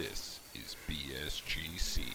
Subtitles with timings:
[0.00, 2.06] This is BSG Siege.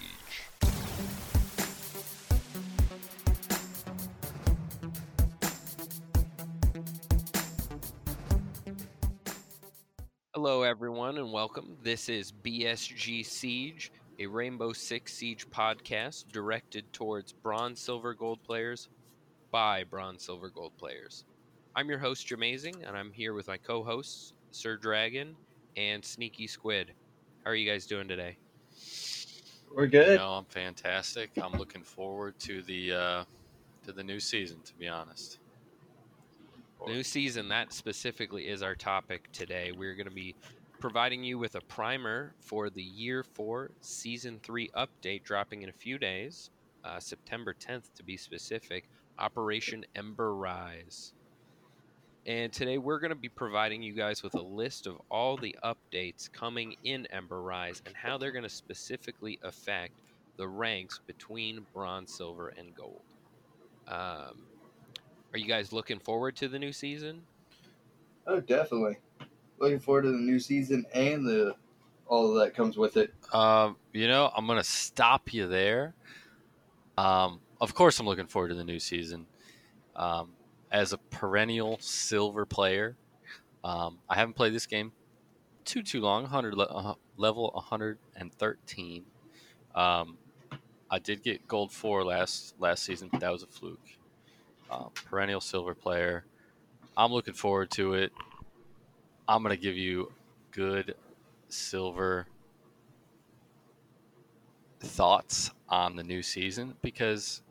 [10.34, 11.77] Hello, everyone, and welcome.
[11.84, 18.89] This is BSG Siege, a Rainbow Six Siege podcast directed towards bronze, silver, gold players
[19.52, 21.23] by bronze, silver, gold players.
[21.75, 25.36] I'm your host, Jamazing, and I'm here with my co hosts, Sir Dragon
[25.78, 26.93] and Sneaky Squid.
[27.45, 28.37] How are you guys doing today?
[29.71, 30.13] We're good.
[30.13, 31.29] You know, I'm fantastic.
[31.39, 33.23] I'm looking forward to the uh,
[33.85, 34.58] to the new season.
[34.66, 35.38] To be honest,
[36.88, 39.71] New season, that specifically is our topic today.
[39.75, 40.35] We're going to be
[40.80, 45.73] providing you with a primer for the Year 4 Season 3 update dropping in a
[45.73, 46.52] few days,
[46.83, 51.13] uh, September 10th to be specific, Operation Ember Rise.
[52.28, 55.56] And today we're going to be providing you guys with a list of all the
[55.64, 59.94] updates coming in Ember Rise and how they're going to specifically affect
[60.38, 63.02] the ranks between bronze, silver, and gold.
[63.88, 64.41] Um,
[65.33, 67.22] are you guys looking forward to the new season?
[68.25, 68.97] Oh, definitely.
[69.59, 71.55] Looking forward to the new season and the
[72.08, 73.14] all that comes with it.
[73.33, 75.94] um, you know, I'm gonna stop you there.
[76.97, 79.27] Um, of course, I'm looking forward to the new season.
[79.95, 80.44] Um, as a
[81.16, 82.97] perennial silver player,
[83.63, 84.91] um, I haven't played this game
[85.63, 86.23] too too long.
[86.23, 89.05] 100 le- uh, level 113.
[89.73, 90.17] Um,
[90.91, 93.80] I did get gold four last last season, but that was a fluke.
[94.69, 96.25] Um, perennial silver player.
[96.97, 98.11] I'm looking forward to it.
[99.27, 100.11] I'm gonna give you
[100.52, 100.95] good
[101.47, 102.27] silver
[104.81, 107.41] thoughts on the new season because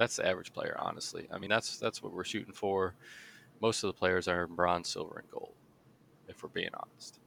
[0.00, 1.28] that's the average player honestly.
[1.30, 2.94] I mean that's that's what we're shooting for.
[3.60, 5.52] Most of the players are in bronze silver and gold
[6.26, 7.20] if we're being honest.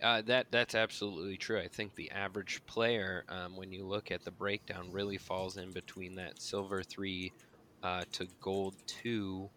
[0.00, 1.58] Uh, that that's absolutely true.
[1.58, 5.72] I think the average player, um, when you look at the breakdown, really falls in
[5.72, 7.32] between that silver three
[7.82, 9.50] uh, to gold two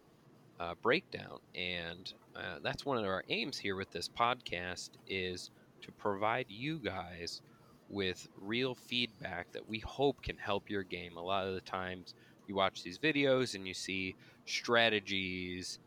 [0.58, 5.50] uh, breakdown, and uh, that's one of our aims here with this podcast is
[5.82, 7.42] to provide you guys
[7.88, 11.16] with real feedback that we hope can help your game.
[11.16, 12.14] A lot of the times,
[12.46, 14.16] you watch these videos and you see
[14.46, 15.78] strategies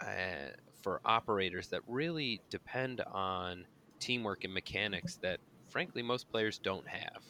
[0.00, 0.50] uh,
[0.82, 3.64] for operators that really depend on
[4.00, 7.22] teamwork and mechanics that frankly most players don't have.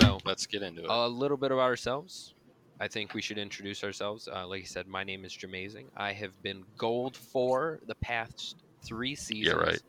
[0.00, 2.34] So let's get into it a little bit about ourselves.
[2.78, 4.28] I think we should introduce ourselves.
[4.28, 5.86] Uh, like I said, my name is Jamazing.
[5.96, 9.56] I have been gold for the past three seasons.
[9.56, 9.82] yeah right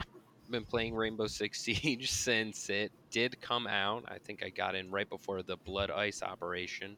[0.51, 4.03] been playing Rainbow Six Siege since it did come out.
[4.07, 6.97] I think I got in right before the Blood Ice operation.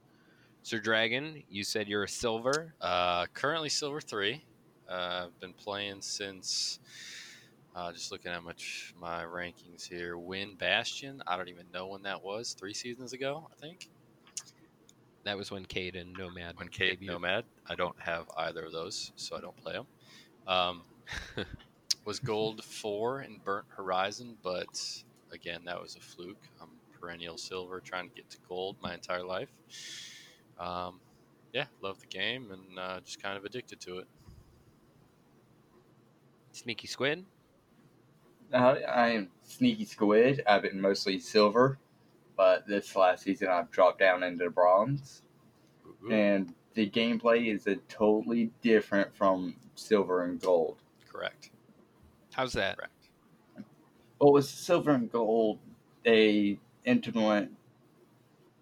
[0.64, 2.74] Sir Dragon, you said you're a silver.
[2.82, 4.44] uh, currently silver three
[4.90, 6.80] uh, i've been playing since
[7.76, 12.02] uh, just looking at much my rankings here Wind Bastion i don't even know when
[12.04, 13.88] that was three seasons ago i think
[15.24, 16.58] That was when Kaid and Nomad.
[16.58, 17.06] when Kaid debuted.
[17.08, 17.44] Nomad.
[17.68, 19.86] I don't have either of those, so I don't play them.
[20.48, 20.82] Um,
[22.06, 26.50] was gold four in Burnt Horizon, but again, that was a fluke.
[26.62, 29.52] I'm perennial silver, trying to get to gold my entire life.
[30.58, 31.02] Um,
[31.54, 34.08] yeah, love the game and uh, just kind of addicted to it.
[36.52, 37.26] Sneaky Squid.
[38.54, 40.42] Uh, I am Sneaky Squid.
[40.48, 41.80] I've been mostly silver,
[42.36, 45.24] but this last season I've dropped down into bronze.
[45.86, 50.84] Ooh, And the gameplay is a totally different from silver and gold.
[51.06, 51.52] correct,
[52.34, 52.78] How's that?
[52.78, 52.94] correct.
[54.20, 55.60] Well, with silver and gold,
[56.04, 57.56] they implement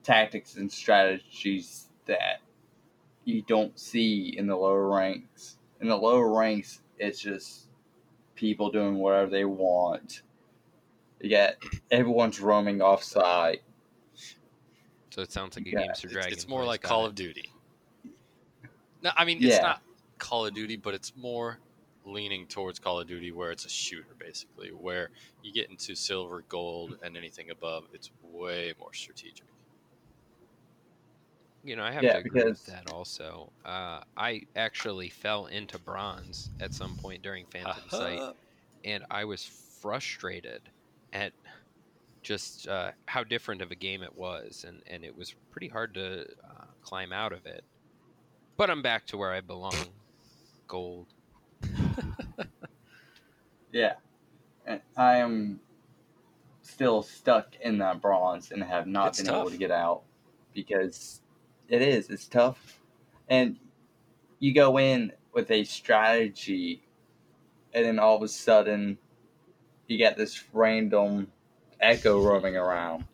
[0.04, 2.42] tactics and strategies that
[3.26, 5.58] you don't see in the lower ranks.
[5.82, 7.68] In the lower ranks, it's just
[8.36, 10.22] people doing whatever they want.
[11.20, 11.62] You get
[11.92, 13.60] everyone's roaming offside.
[15.10, 16.34] So it sounds like a Yeah, game Sir It's, Dragon.
[16.34, 17.10] it's more like Call it.
[17.10, 17.52] of Duty.
[19.02, 19.62] No, I mean it's Yeah.
[19.62, 19.82] not
[20.20, 21.60] Call of Duty, but it's more
[22.08, 24.70] leaning towards Call of Duty, where it's a shooter basically.
[24.72, 25.12] Where
[25.42, 29.48] you get into silver, gold, and anything above, it's way more strategic.
[31.64, 33.54] You know, I have Yeah, to agree with that also.
[33.66, 38.26] Uh, I actually fell into bronze at some point during Phantom Sight,
[38.84, 40.72] and I was frustrated
[41.14, 41.34] at
[42.24, 45.94] just uh, how different of a game it was, and, and it was pretty hard
[45.96, 47.66] to uh, climb out of it.
[48.58, 50.02] But I'm back to where I belong
[50.68, 51.14] gold.
[53.72, 53.94] Yeah.
[54.66, 55.60] And I am
[56.62, 60.04] still stuck in that bronze and have not It's been able to get out
[60.54, 61.22] because
[61.70, 62.10] it is.
[62.10, 62.80] It's tough.
[63.30, 63.58] And
[64.40, 66.84] you go in with a strategy,
[67.74, 68.98] and then all of a sudden,
[69.88, 71.32] you get this random
[71.80, 73.06] Echo roaming around.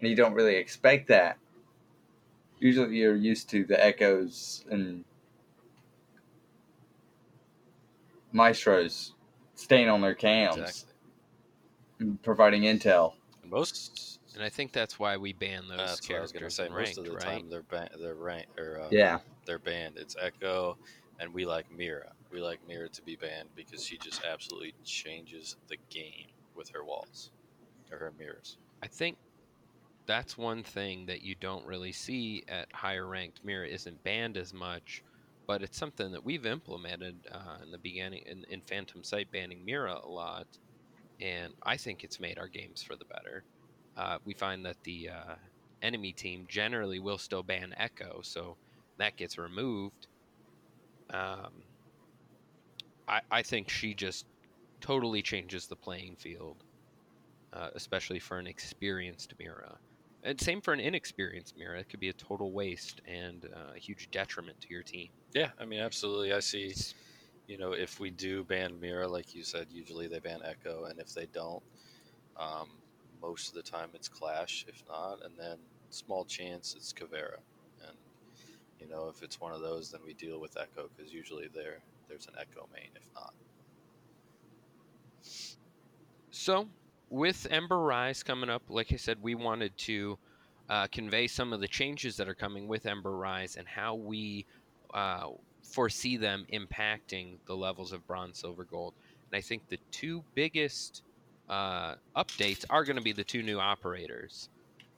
[0.00, 1.38] And you don't really expect that.
[2.58, 5.04] Usually you're used to the Echoes and
[8.32, 9.14] Maestros
[9.54, 10.92] staying on their cams Exactly.
[12.00, 13.14] and providing intel.
[13.42, 14.18] And most.
[14.34, 16.66] And I think that's why we ban those That's what I was gonna characters say.
[16.66, 17.22] in Most of the right?
[17.22, 19.18] time, they're ban- they're rank or uh, Yeah.
[19.46, 19.96] they're banned.
[19.96, 20.76] It's Echo,
[21.18, 22.12] and we like Mira.
[22.30, 26.84] We like Mira to be banned because she just absolutely changes the game with her
[26.84, 27.30] walls
[27.90, 28.58] or her mirrors.
[28.82, 29.16] I think
[30.06, 34.52] that's one thing that you don't really see at higher ranked Mira isn't banned as
[34.52, 35.02] much,
[35.46, 39.64] but it's something that we've implemented uh, in the beginning in, in Phantom Sight banning
[39.64, 40.46] Mira a lot,
[41.20, 43.44] and I think it's made our games for the better.
[43.96, 45.34] Uh, we find that the uh,
[45.82, 48.56] enemy team generally will still ban Echo, so
[48.98, 50.08] that gets removed.
[51.10, 51.62] Um,
[53.08, 54.26] I, I think she just
[54.80, 56.56] totally changes the playing field
[57.56, 59.78] uh, especially for an experienced Mira.
[60.26, 61.76] And same for an inexperienced mirror.
[61.76, 65.08] It could be a total waste and uh, a huge detriment to your team.
[65.32, 66.32] Yeah, I mean, absolutely.
[66.32, 66.74] I see.
[67.46, 70.98] You know, if we do ban Mira, like you said, usually they ban Echo, and
[70.98, 71.62] if they don't,
[72.36, 72.70] um,
[73.22, 74.66] most of the time it's Clash.
[74.68, 75.58] If not, and then
[75.90, 77.38] small chance it's Caveira.
[77.86, 77.96] And
[78.80, 81.78] you know, if it's one of those, then we deal with Echo because usually there
[82.08, 82.90] there's an Echo main.
[82.96, 83.32] If not,
[86.30, 86.68] So,
[87.10, 90.18] with Ember Rise coming up, like I said, we wanted to
[90.68, 94.44] uh, convey some of the changes that are coming with Ember Rise and how we
[94.92, 95.28] uh,
[95.62, 98.94] foresee them impacting the levels of Bronze, Silver, Gold.
[99.30, 101.02] And I think the two biggest
[101.48, 104.48] uh, updates are going to be the two new operators.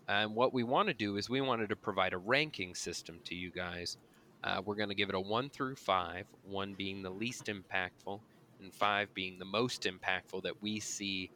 [0.09, 3.35] And what we want to do is we wanted to provide a ranking system to
[3.35, 3.99] you guys.
[4.43, 8.21] Uh, we're going to give it a one through five, one being the least impactful,
[8.61, 11.31] and five being the most impactful that we see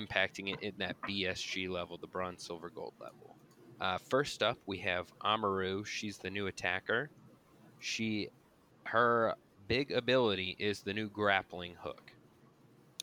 [0.00, 3.36] impacting it in that BSG level, the bronze, silver, gold level.
[3.80, 5.84] Uh, first up, we have Amaru.
[5.84, 7.10] She's the new attacker.
[7.78, 8.28] She,
[8.84, 9.34] her
[9.68, 12.10] big ability is the new grappling hook.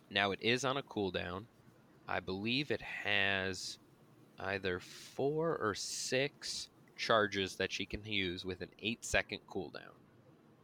[0.09, 1.43] Now it is on a cooldown.
[2.07, 3.77] I believe it has
[4.39, 9.93] either four or six charges that she can use with an eight second cooldown.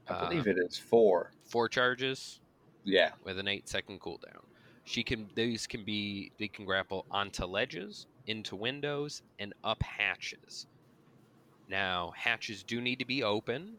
[0.07, 1.31] I believe Uh, it is four.
[1.45, 2.39] Four charges
[2.83, 3.11] Yeah.
[3.23, 4.41] with an eight second cooldown.
[4.89, 10.65] She can these can be they can grapple onto ledges, into windows, and up hatches.
[11.68, 13.77] Now hatches do need to be open,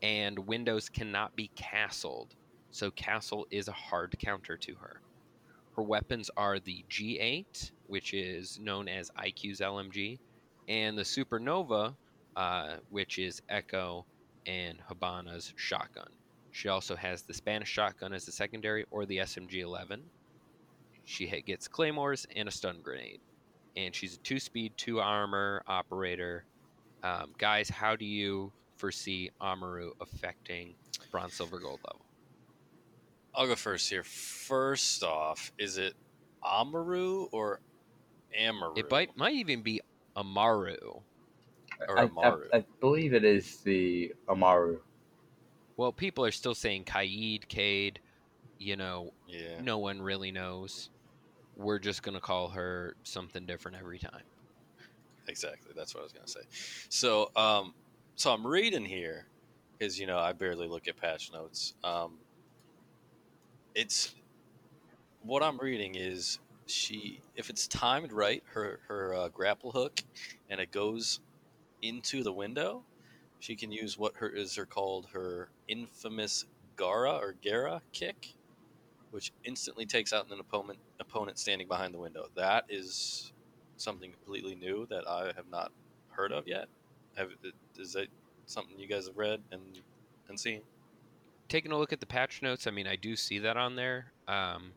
[0.00, 2.36] and windows cannot be castled.
[2.70, 5.00] So castle is a hard counter to her.
[5.74, 10.20] Her weapons are the G8, which is known as IQ's LMG,
[10.68, 11.96] and the Supernova,
[12.36, 14.06] uh, which is Echo
[14.46, 16.10] and Hibana's shotgun.
[16.52, 20.08] She also has the Spanish shotgun as a secondary or the SMG 11.
[21.08, 23.20] She ha- gets claymores and a stun grenade.
[23.76, 26.44] And she's a two speed, two armor operator.
[27.02, 30.74] Um, guys, how do you foresee Amaru affecting
[31.10, 32.04] bronze, silver, gold level?
[33.34, 34.04] I'll go first here.
[34.04, 35.94] First off, is it
[36.44, 37.60] Amaru or
[38.38, 38.74] Amaru?
[38.76, 39.80] It might, might even be
[40.14, 41.00] Amaru.
[41.88, 42.48] or I, I, Amaru.
[42.52, 44.78] I believe it is the Amaru.
[45.78, 48.00] Well, people are still saying Kaid, Cade.
[48.58, 49.60] You know, yeah.
[49.62, 50.90] no one really knows.
[51.58, 54.22] We're just going to call her something different every time.
[55.28, 55.72] Exactly.
[55.76, 56.40] That's what I was gonna say.
[56.88, 57.74] So, um,
[58.16, 59.26] so I'm reading here,
[59.78, 61.74] because you know I barely look at patch notes.
[61.84, 62.14] Um,
[63.74, 64.14] it's
[65.22, 70.00] what I'm reading is she, if it's timed right, her her uh, grapple hook,
[70.48, 71.20] and it goes
[71.82, 72.82] into the window,
[73.38, 76.46] she can use what her is her called her infamous
[76.76, 78.34] Garra or Garra kick,
[79.10, 82.26] which instantly takes out an opponent opponent standing behind the window.
[82.36, 83.32] That is
[83.76, 85.72] something completely new that I have not
[86.10, 86.66] heard of yet.
[87.16, 87.30] Have
[87.78, 88.08] is that
[88.46, 89.62] something you guys have read and
[90.28, 90.62] and seen?
[91.48, 94.12] taking a look at the patch notes, I mean, I do see that on there.
[94.26, 94.72] Um,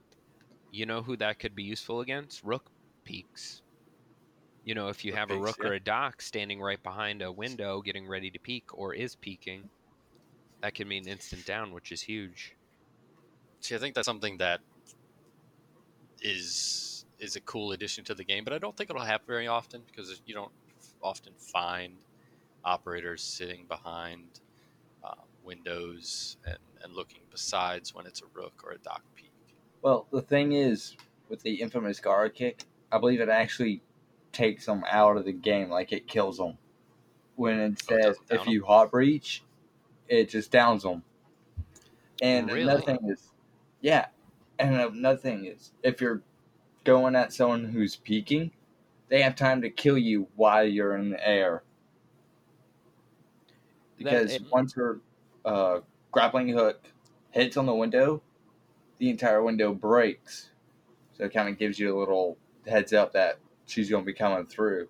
[0.72, 2.44] you know who that could be useful against?
[2.44, 2.70] Rook
[3.04, 3.62] peaks.
[4.64, 5.70] You know, if you Rook have a rook yeah.
[5.70, 9.70] or a Doc standing right behind a window getting ready to peek or is peeking,
[10.62, 12.56] that can mean instant down, which is huge.
[13.62, 14.62] See, I think that's something that
[16.22, 19.48] is is a cool addition to the game, but I don't think it'll happen very
[19.48, 20.52] often because you don't
[21.02, 22.06] often find
[22.64, 24.42] operators sitting behind
[25.04, 29.32] uh, windows and, and looking besides when it's a rook or a Doc peak.
[29.82, 30.98] Well, the thing is,
[31.30, 33.84] with the infamous guard kick, I believe it actually
[34.32, 36.58] takes them out of the game, like it kills them.
[37.36, 39.44] When instead, doesn't down you hot breach,
[40.08, 41.04] it just downs them.
[42.22, 42.62] And Really?
[42.62, 43.31] another thing is,
[43.82, 44.10] yeah,
[44.60, 46.24] and another thing is, if you're
[46.86, 48.52] going at someone who's peeking,
[49.10, 51.64] they have time to kill you while you're in the air.
[53.98, 55.02] Because it- once her
[55.46, 56.92] uh, grappling hook
[57.32, 58.24] hits on the window,
[59.00, 60.52] the entire window breaks.
[61.14, 64.14] So it kind of gives you a little heads up that she's going to be
[64.14, 64.90] coming through.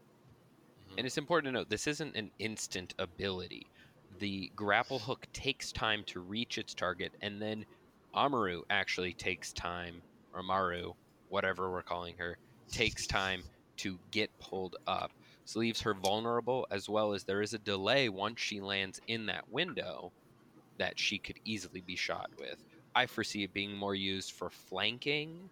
[0.97, 3.71] And it's important to note this isn't an instant ability.
[4.09, 7.65] The grapple hook takes time to reach its target, and then
[8.13, 10.01] Amaru actually takes time,
[10.33, 10.93] or Maru,
[11.29, 12.37] whatever we're calling her,
[12.71, 13.43] takes time
[13.77, 15.11] to get pulled up.
[15.45, 19.25] So leaves her vulnerable, as well as there is a delay once she lands in
[19.27, 20.11] that window
[20.77, 22.63] that she could easily be shot with.
[22.93, 25.49] I foresee it being more used for flanking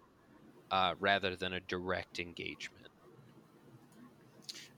[0.70, 2.88] uh, rather than a direct engagement.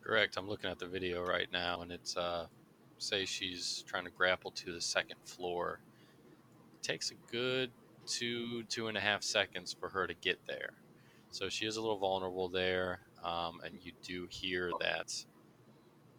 [0.02, 0.36] Correct.
[0.36, 2.46] I'm looking at the video right now, and it's uh,
[2.98, 5.80] say she's trying to grapple to the second floor.
[6.82, 7.70] Takes a good
[8.06, 10.70] two two and a half seconds for her to get there,
[11.30, 15.14] so she is a little vulnerable there, um, and you do hear that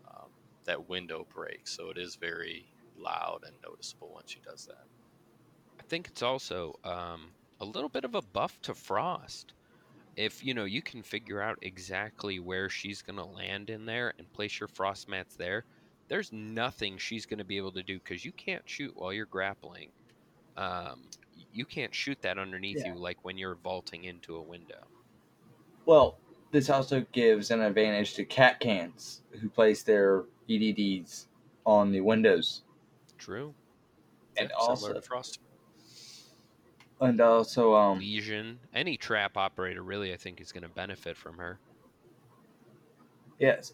[0.08, 0.30] um,
[0.64, 1.68] that window break.
[1.68, 2.66] So it is very
[2.98, 4.86] loud and noticeable when she does that.
[5.80, 9.54] I think it's also um, a little bit of a buff to Frost.
[10.16, 14.14] If you know you can figure out exactly where she's going to land in there
[14.18, 15.66] and place your frost mats there,
[16.08, 19.26] there's nothing she's going to be able to do because you can't shoot while you're
[19.26, 19.90] grappling.
[20.58, 21.10] Um,
[21.52, 22.94] you can't shoot that underneath Yeah.
[22.94, 24.88] you like when you're vaulting into a window.
[25.86, 26.20] Well,
[26.52, 31.28] this also gives an advantage to Kapkans who place their EDDs
[31.66, 32.64] on the windows.
[33.18, 33.56] True.
[34.38, 35.40] And Yeah, also, Frost.
[37.02, 41.38] and also, um, Lesion, any trap operator really, I think, is going to benefit from
[41.38, 41.62] her.
[43.40, 43.74] Yes.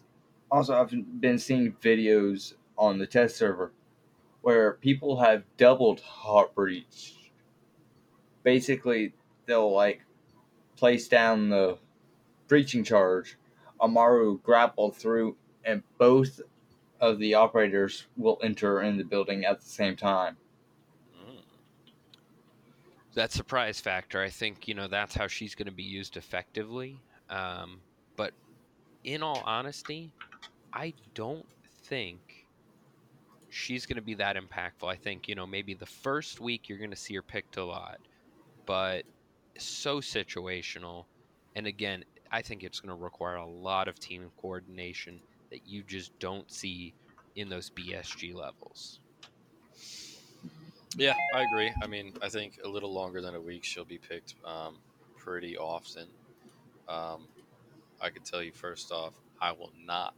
[0.50, 3.72] Also, I've been seeing videos on the test server
[4.42, 7.14] where people have doubled hard breach.
[8.42, 9.12] Basically,
[9.46, 10.02] they'll like
[10.76, 11.78] place down the
[12.48, 13.36] breaching charge,
[13.82, 16.40] Amaru grapple through, and both
[17.00, 20.36] of the operators will enter in the building at the same time.
[21.16, 21.42] Mm.
[23.14, 27.00] that surprise factor, I think you know that's how she's going to be used effectively.
[27.28, 27.80] Um,
[28.16, 28.32] but
[29.04, 30.12] in all honesty,
[30.72, 31.46] I don't
[31.84, 32.29] think
[33.50, 34.90] she's going to be that impactful.
[34.90, 37.64] I think you know maybe the first week you're going to see her picked a
[37.64, 37.98] lot,
[38.66, 39.04] but
[39.58, 41.04] so situational.
[41.54, 45.82] And again, I think it's going to require a lot of team coordination that you
[45.82, 46.94] just don't see
[47.34, 49.00] in those BSG levels.
[50.96, 51.72] Yeah, I agree.
[51.82, 54.76] I mean, I think a little longer than a week, she'll be picked um,
[55.16, 56.06] pretty often.
[56.88, 57.28] Um,
[58.00, 60.14] I can tell you first off, I will not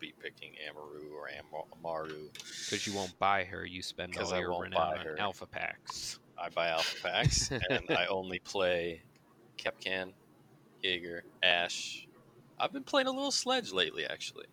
[0.00, 1.44] be picking Amaru or Am-
[1.78, 2.28] Amaru.
[2.32, 5.16] Because you won't buy her, you spend all I your won't buy on her.
[5.18, 6.18] alpha packs.
[6.38, 9.02] I buy alpha packs, and I only play
[9.58, 10.12] Kapkan,
[10.82, 12.06] Jaeger, Ash.
[12.58, 14.46] I've been playing a little Sledge lately, actually.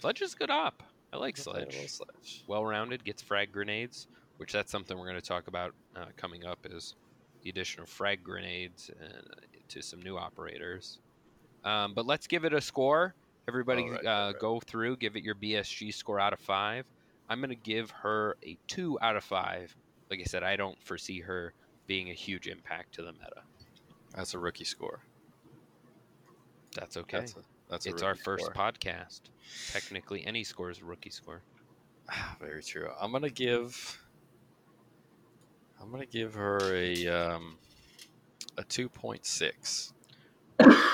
[0.00, 0.82] Sledge is a good op.
[1.12, 1.90] I like I've been playing a Sledge.
[1.90, 2.44] Sledge.
[2.46, 6.44] Well rounded, gets frag grenades, which that's something we're going to talk about uh, coming
[6.44, 6.94] up is
[7.42, 9.20] the addition of frag grenades uh,
[9.68, 10.98] to some new operators.
[11.64, 13.14] Um, but let's give it a score.
[13.46, 14.38] Everybody right, uh, right.
[14.38, 16.86] go through, give it your BSG score out of five.
[17.28, 19.74] I'm going to give her a two out of five.
[20.10, 21.52] Like I said, I don't foresee her
[21.86, 23.42] being a huge impact to the meta.
[24.14, 25.00] That's a rookie score.
[26.74, 27.18] That's okay.
[27.18, 27.36] That's a,
[27.68, 28.54] that's a it's our first score.
[28.54, 29.22] podcast.
[29.72, 31.42] Technically, any score is a rookie score.
[32.40, 32.90] Very true.
[33.00, 34.00] I'm gonna give.
[35.80, 37.56] I'm gonna give her a um,
[38.56, 39.92] a two point six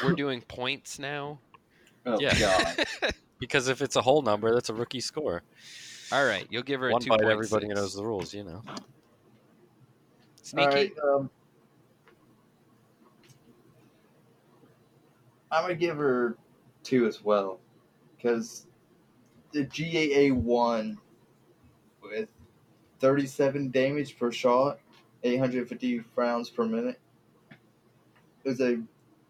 [0.02, 1.38] We're doing points now.
[2.06, 2.38] Oh, Yeah.
[2.38, 3.12] God.
[3.38, 5.42] because if it's a whole number, that's a rookie score.
[6.12, 7.80] All right, you'll give her a two bite, everybody six.
[7.80, 8.62] knows the rules, you know.
[10.42, 10.66] Sneaky.
[10.66, 11.30] All right, um,
[15.52, 16.36] I'm gonna give her
[16.82, 17.60] two as well,
[18.16, 18.66] because
[19.52, 20.96] the G8A1
[22.02, 22.28] with
[22.98, 24.80] 37 damage per shot,
[25.22, 26.98] 850 rounds per minute
[28.44, 28.80] is a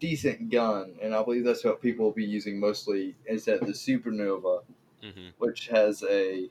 [0.00, 3.74] decent gun, and I believe that's what people will be using mostly instead of the
[3.74, 4.64] Supernova,
[5.02, 6.50] hmm which has a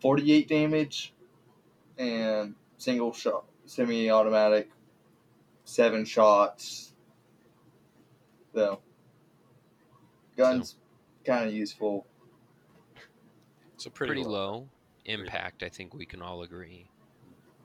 [0.00, 1.14] 48 damage
[1.98, 4.70] and single shot, semi automatic,
[5.64, 6.94] seven shots.
[8.54, 8.82] So,
[10.36, 10.76] guns
[11.24, 12.06] kind of useful.
[13.76, 14.24] So pretty, Pretty, low.
[14.24, 14.72] low
[15.06, 16.92] impact, I think we can all agree.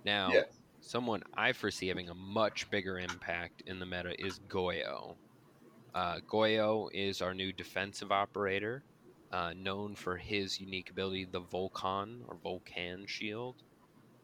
[0.04, 0.63] Now, Yes.
[0.84, 5.16] Someone I foresee having a much bigger impact in the meta is Goyo.
[5.96, 8.84] Uh, Goyo is our new defensive operator,
[9.32, 13.56] uh, known for his unique ability, the Volcan or Volcan shield.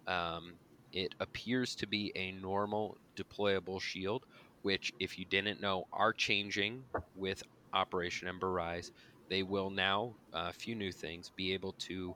[0.07, 0.53] Um,
[0.91, 4.25] it appears to be a normal deployable shield,
[4.63, 6.83] which, if you didn't know, are changing
[7.15, 8.91] with Operation Ember Rise.
[9.29, 12.15] They will now, uh, a few new things, be able to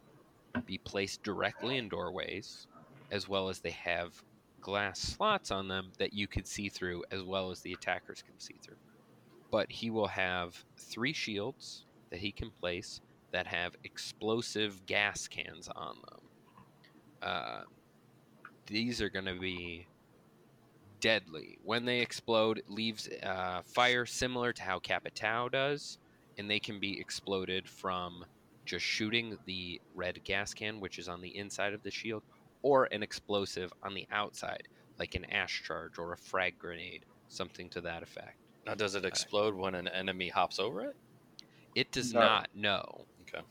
[0.65, 2.67] be placed directly in doorways,
[3.11, 4.21] as well as they have
[4.63, 8.39] glass slots on them that you could see through, as well as the attackers can
[8.39, 8.77] see through.
[9.51, 13.01] But he will have three shields that he can place
[13.31, 16.19] that have explosive gas cans on them.
[17.21, 17.61] Uh,
[18.65, 19.85] these are going to be
[20.99, 21.57] deadly.
[21.63, 25.97] When they explode, it leaves uh, fire similar to how Capitao does,
[26.37, 28.23] and they can be exploded from
[28.65, 32.23] just shooting the red gas can, which is on the inside of the shield,
[32.63, 34.67] or an explosive on the outside,
[34.97, 38.37] like an ash charge or a frag grenade, something to that effect.
[38.65, 40.95] Now, does it explode when an enemy hops over it?
[41.75, 42.19] It does No.
[42.21, 43.05] not know.
[43.21, 43.43] Okay.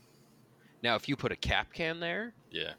[0.81, 2.73] Now, if you put a Kapkan there, Yeah.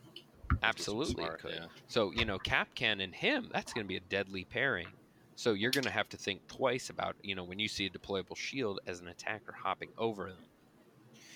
[0.63, 1.55] absolutely Smart, could.
[1.55, 1.67] yeah.
[1.89, 4.89] So, you know, Kapkan and him, that's going to be a deadly pairing.
[5.37, 7.91] So you're going to have to think twice about, you know, when you see a
[7.91, 10.43] deployable shield as an attacker hopping over them.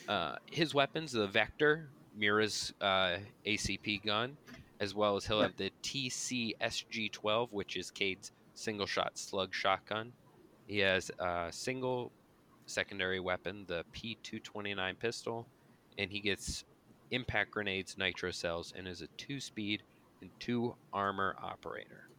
[0.07, 4.37] Uh, his weapons, the Vector, Mira's uh, ACP gun,
[4.81, 10.15] as well as he'll have the TCSG-12, which is Kaid's single-shot slug shotgun.
[10.67, 12.15] He has a single
[12.67, 15.51] secondary weapon, the P229 pistol,
[15.97, 16.65] and he gets
[17.11, 19.85] impact grenades, nitro cells, and is a two-speed
[20.21, 22.11] and two armor operator.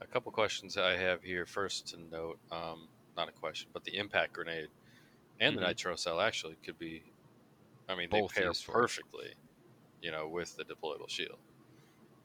[0.00, 1.46] A couple questions I have here.
[1.46, 4.70] First to note, um, not a question, but the impact grenade
[5.40, 5.58] and Mhm.
[5.58, 7.14] the nitro cell actually could be.
[7.88, 9.34] I mean, Both they pair perfectly,
[10.00, 11.40] you know, with the deployable shield,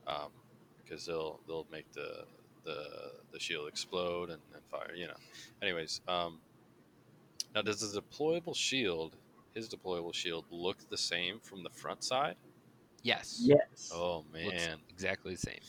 [0.08, 0.30] um,
[0.84, 2.26] because they'll they'll make the
[2.64, 4.94] the the shield explode and, and fire.
[4.96, 5.18] You know.
[5.62, 6.40] Anyways, um,
[7.54, 9.16] now does the deployable shield,
[9.54, 12.36] his deployable shield, look the same from the front side?
[13.04, 13.42] Yes.
[13.44, 13.92] Yes.
[13.94, 15.60] Oh Looks man, exactly the same.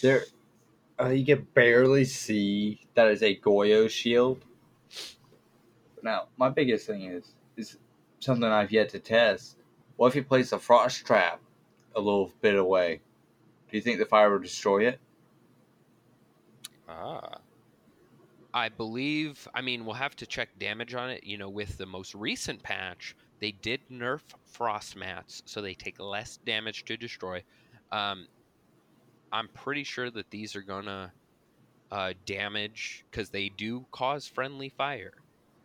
[0.00, 0.24] There,
[1.00, 4.44] uh, you can barely see that is a Goyo shield.
[6.02, 7.76] Now, my biggest thing is is
[8.20, 9.56] something I've yet to test.
[9.96, 11.40] What if you place a frost trap
[11.96, 13.00] a little bit away?
[13.70, 15.00] Do you think the fire will destroy it?
[16.88, 17.38] ah,
[18.54, 21.24] I believe, I mean, we'll have to check damage on it.
[21.24, 26.00] You know, with the most recent patch, they did nerf frost mats, so they take
[26.00, 27.42] less damage to destroy.
[27.92, 28.26] Um,
[29.30, 31.12] I'm pretty sure that these are gonna
[31.92, 35.14] uh, damage because they do cause friendly fire,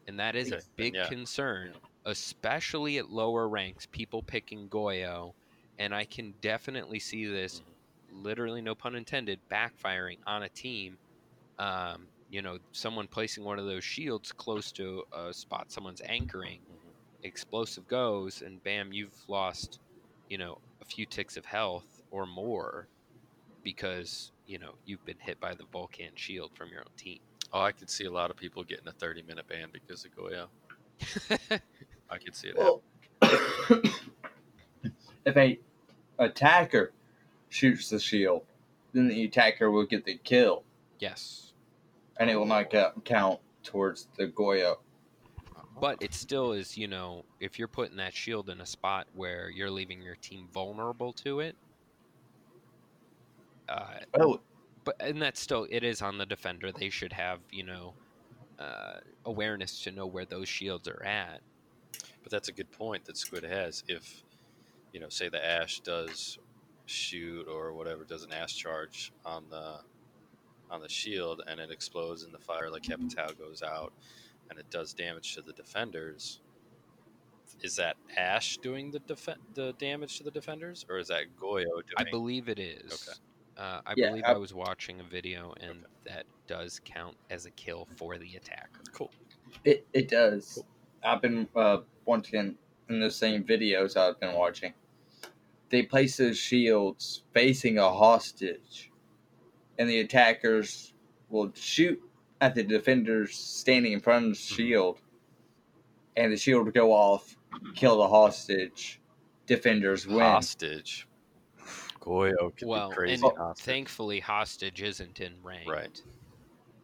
[0.07, 1.07] and that is a big yeah.
[1.07, 1.73] concern,
[2.05, 3.87] especially at lower ranks.
[3.91, 5.33] People picking Goyo,
[5.79, 7.61] and I can definitely see this,
[8.13, 10.97] literally no pun intended, backfiring on a team
[11.59, 16.59] um, you know, someone placing one of those shields close to a spot someone's anchoring,
[17.23, 19.79] explosive goes, and bam, you've lost,
[20.29, 22.87] you know, a few ticks of health or more
[23.63, 27.19] because, you know, you've been hit by the Vulcan shield from your own team.
[27.53, 30.11] Oh, I could see a lot of people getting a 30 minute ban because of
[30.15, 30.47] Goyo.
[32.09, 32.81] I could see it Well,
[35.25, 35.59] if a
[36.19, 36.93] attacker
[37.53, 38.43] shoots the shield,
[38.93, 40.63] then the attacker will get the kill,
[40.99, 41.53] yes.
[42.19, 44.77] and it will not count, count towards the Goyo.
[45.79, 49.49] But it still is, you know, if you're putting that shield in a spot where
[49.49, 51.55] you're leaving your team vulnerable to it,
[53.69, 54.39] uh, Oh,
[54.83, 56.71] but and that's still it is on the defender.
[56.71, 57.93] They should have you know
[58.59, 61.41] uh, awareness to know where those shields are at.
[62.21, 63.83] But that's a good point that Squid has.
[63.87, 64.23] If,
[64.93, 66.37] you know, say the Ash does
[66.85, 69.81] shoot or whatever, does an Ash charge on the
[70.69, 73.93] on the shield and it explodes in the fire, like Capitao goes out,
[74.49, 76.41] and it does damage to the defenders.
[77.61, 81.63] Is that Ash doing the defen the damage to the defenders, or is that Goyo
[81.65, 81.83] doing?
[81.97, 83.07] I believe it is.
[83.07, 83.19] Okay.
[83.55, 85.93] Uh, I Yeah, believe I- I was watching a video, and Okay.
[86.05, 88.81] that does count as a kill for the attacker.
[88.91, 89.11] Cool.
[89.63, 90.63] It it does.
[91.03, 92.57] I've been uh, once again
[92.89, 94.73] in the same videos I've been watching.
[95.73, 98.91] They place those shields facing a hostage,
[99.79, 100.93] and the attackers
[101.29, 101.99] will shoot
[102.41, 104.99] at the defenders standing in front of the shield,
[106.15, 107.35] and the shield will go off,
[107.73, 109.01] kill the hostage.
[109.47, 110.19] Defenders win.
[110.19, 111.07] Hostage.
[111.99, 113.25] Goyo could well, crazy.
[113.25, 113.65] and hostage.
[113.65, 115.67] thankfully, hostage isn't in ranked.
[115.67, 116.01] Right.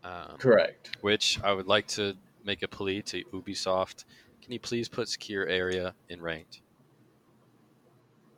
[0.03, 0.97] Um, Correct.
[1.01, 4.05] Which I would like to make a plea to Ubisoft.
[4.41, 6.61] Can you please put secure area in ranked?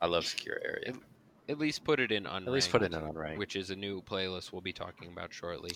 [0.02, 0.94] I love secure area.
[1.50, 2.48] At least put it in unranked.
[2.48, 3.38] At least put it in unranked.
[3.38, 5.72] which is a new playlist we'll be talking about shortly.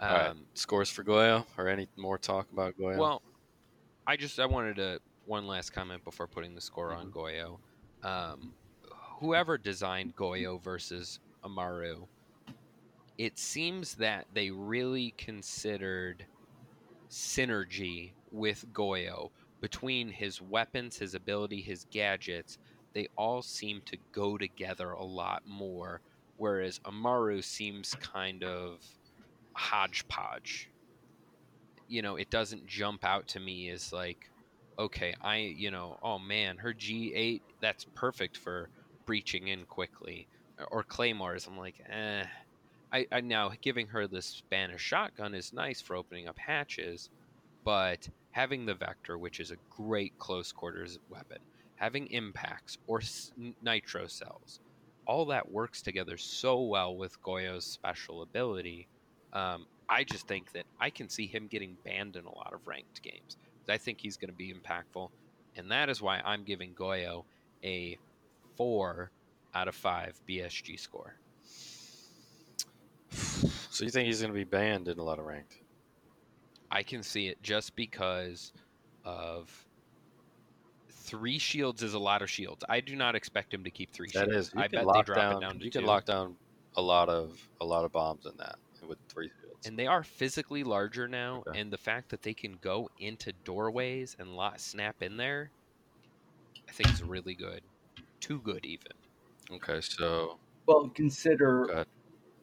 [0.00, 0.28] All right.
[0.28, 2.96] Um, Scores for Goyo or any more talk about Goyo?
[2.96, 3.22] Well,
[4.06, 7.58] I just I wanted to one last comment before putting the score on Goyo.
[8.02, 8.54] Um,
[9.20, 12.06] whoever designed Goyo versus Amaru,
[13.18, 16.24] it seems that they really considered
[17.10, 22.58] synergy with Goyo between his weapons, his ability, his gadgets.
[22.98, 26.00] They all seem to go together a lot more,
[26.36, 28.84] whereas Amaru seems kind of
[29.52, 30.68] hodgepodge.
[31.86, 34.28] You know, it doesn't jump out to me as like,
[34.80, 38.68] okay, I, you know, oh man, her G8, that's perfect for
[39.06, 40.26] breaching in quickly.
[40.72, 42.24] Or Claymores, I'm like, eh.
[42.92, 47.10] I, I now giving her the Spanish shotgun is nice for opening up hatches,
[47.62, 51.38] but having the Vector, which is a great close quarters weapon,
[51.78, 54.60] having impacts or s- nitro cells,
[55.06, 58.88] all that works together so well with Goyo's special ability.
[59.32, 62.66] Um, I just think that I can see him getting banned in a lot of
[62.66, 63.36] ranked games.
[63.68, 65.10] I think he's going to be impactful,
[65.56, 67.24] and that is why I'm giving Goyo
[67.62, 67.98] a
[68.56, 69.10] four
[69.54, 71.14] out of five BSG score.
[73.70, 75.58] So you think he's going to be banned in a lot of ranked?
[76.68, 78.52] I can see it just because
[79.04, 79.67] of
[81.08, 82.64] three shields is a lot of shields.
[82.68, 84.30] I do not expect him to keep three That shields.
[84.30, 84.52] is.
[84.56, 85.32] I bet they lock drop down.
[85.32, 85.80] it down to you two.
[85.80, 86.38] can lock down
[86.76, 89.64] a lot of a lot of bombs in that with three shields.
[89.64, 91.52] and they are physically larger now, Okay.
[91.52, 95.52] and the fact that they can go into doorways and lot snap in there,
[96.68, 97.64] I think is really good.
[98.20, 98.92] Too good, even.
[99.50, 101.86] okay, so Well, consider Go ahead.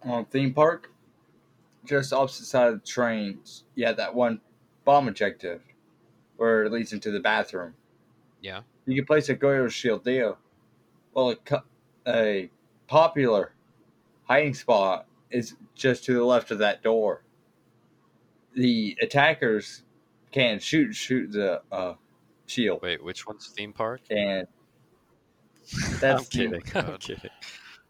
[0.04, 0.94] on theme park,
[1.86, 3.66] just opposite side of the trains.
[3.76, 4.42] Yeah, that one
[4.86, 5.64] bomb objective
[6.38, 7.76] where it leads into the bathroom.
[8.46, 8.62] Yeah.
[8.86, 10.36] You can place a Goyo shield there.
[11.16, 11.62] Well, a,
[12.08, 12.52] a
[12.86, 13.56] popular
[14.26, 17.24] hiding spot is just to the left of that door.
[18.54, 19.82] The attackers
[20.32, 21.96] can shoot shoot the uh,
[22.46, 24.02] shield, wait, which one's theme park?
[24.12, 24.46] and
[26.04, 26.62] I'm kidding.
[26.76, 27.32] I'm kidding.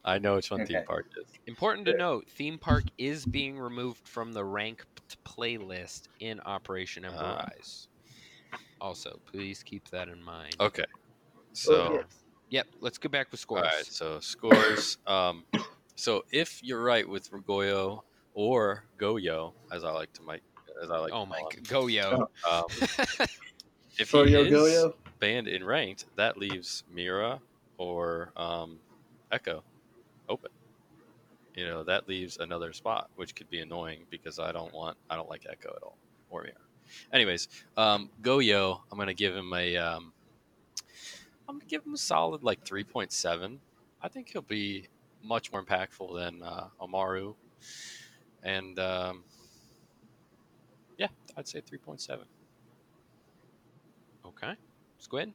[0.06, 1.26] I know which one theme park is.
[1.48, 7.18] Important to note, theme park is being removed from the ranked playlist in Operation Ember
[7.20, 7.50] Ah.
[7.58, 7.90] Rise.
[8.82, 10.56] Also, please keep that in mind.
[10.60, 10.86] Okay,
[11.46, 12.24] Oh, so yes.
[12.50, 13.62] Yep, let's go back with scores.
[13.62, 14.98] right, so scores.
[15.08, 15.46] um,
[15.96, 18.02] so if you're right with Goyo
[18.34, 20.44] or Goyo, as I like to Mike,
[20.82, 21.14] as I like.
[21.14, 22.12] oh to my call god, go yo.
[22.12, 22.66] him, um,
[23.98, 24.94] if So he yo is Goyo.
[25.20, 27.42] banned in ranked, that leaves Mira
[27.78, 28.82] or um,
[29.32, 29.64] Echo
[30.30, 30.52] open.
[31.56, 35.16] You know that leaves another spot, which could be annoying because I don't want I
[35.16, 35.98] don't like Echo at all
[36.30, 36.65] or Mira.
[37.12, 40.14] Anyways, um, Goyo, I'm gonna give him a um,
[41.48, 43.58] I'm gonna give him a solid like 3.7.
[44.02, 44.88] I think he'll be
[45.24, 47.34] much more impactful than uh, Amaru,
[48.44, 49.24] and um,
[50.98, 52.20] yeah, I'd say 3.7.
[54.28, 54.54] okay.
[54.98, 55.34] Squid?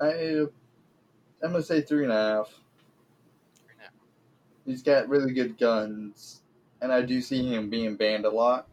[0.00, 0.46] I,
[1.42, 2.48] I'm gonna say three and a half.
[3.56, 3.92] Three and a half.
[4.66, 6.42] He's got really good guns,
[6.80, 8.66] and I do see him being banned a lot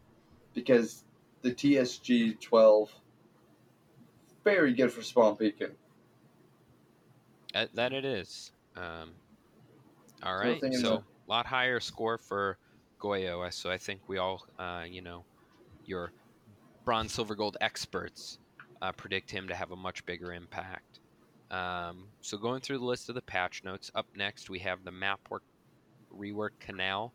[0.54, 1.04] because
[1.42, 2.94] the TSG 12
[4.44, 5.76] very good for spawn peeking.
[7.52, 8.52] That it is.
[8.74, 9.20] Um,
[10.22, 10.64] all So right.
[10.72, 12.58] is So, a lot higher score for
[13.00, 13.52] Goyo.
[13.52, 15.26] So, I think we all, uh, you know,
[15.84, 16.12] your
[16.84, 18.38] bronze, silver, gold experts
[18.82, 21.00] uh, predict him to have a much bigger impact.
[21.50, 24.92] Um, so, going through the list of the patch notes, up next we have the
[24.92, 25.44] map work,
[26.12, 27.14] rework Canal.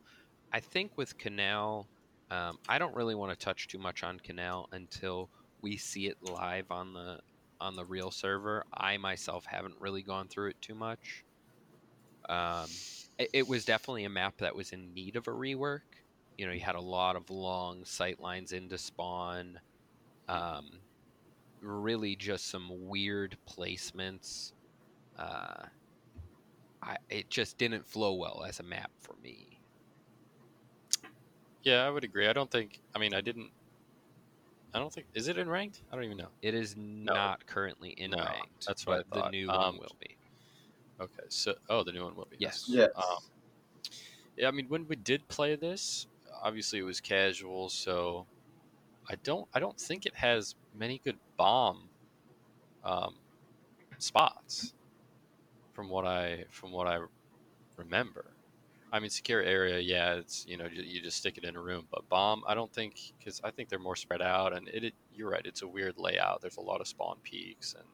[0.51, 1.89] I think with Canal,
[2.33, 5.29] um, I don't really want to touch too much on Canal until
[5.61, 7.19] we see it live on the
[7.61, 8.63] on the real server.
[8.73, 11.23] I myself haven't really gone through it too much.
[12.27, 12.65] Um,
[13.19, 15.81] it, it was definitely a map that was in need of a rework.
[16.37, 19.59] You know, you had a lot of long sight lines into spawn.
[20.27, 20.71] Um,
[21.61, 24.53] really, just some weird placements.
[25.19, 25.65] Uh,
[26.81, 29.52] I, it just didn't flow well as a map for me.
[31.63, 32.27] Yeah, I would agree.
[32.27, 32.79] I don't think.
[32.93, 33.51] I mean, I didn't.
[34.73, 35.07] I don't think.
[35.13, 35.81] Is it in ranked?
[35.91, 36.29] I don't even know.
[36.41, 38.65] It is not currently in No, ranked.
[38.65, 40.17] that's what I but the new Um, one will be.
[40.99, 42.37] Okay, so oh, the new one will be.
[42.39, 42.65] Yes.
[42.67, 42.91] Yes.
[42.95, 43.23] Um,
[44.37, 46.07] yeah, I mean, when we did play this,
[46.41, 48.25] obviously it was casual, so
[49.09, 49.47] I don't.
[49.53, 51.89] I don't think it has many good bomb
[52.83, 53.15] um,
[53.99, 54.73] spots,
[55.73, 56.99] from what I from what I
[57.77, 58.32] remember.
[58.93, 61.61] I mean, secure area, yeah, it's you know you, you just stick it in a
[61.61, 64.85] room, but bomb, I don't think because I think they're more spread out, and it,
[64.85, 64.95] it.
[65.11, 66.41] You're right, it's a weird layout.
[66.41, 67.89] There's a lot of spawn peaks, and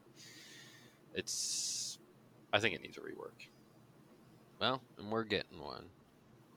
[1.14, 2.00] it's.
[2.54, 3.50] I think it needs a rework.
[4.60, 5.92] Well, and we're getting one.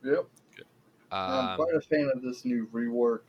[0.04, 0.28] Yep.
[1.26, 3.22] I'm Um, quite a fan of this new rework.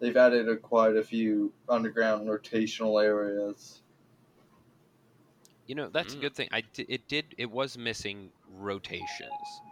[0.00, 3.82] They've added a, quite a few underground rotational areas.
[5.66, 6.20] You know, that's a Mm.
[6.20, 6.48] good thing.
[6.52, 9.62] I it did it was missing rotations.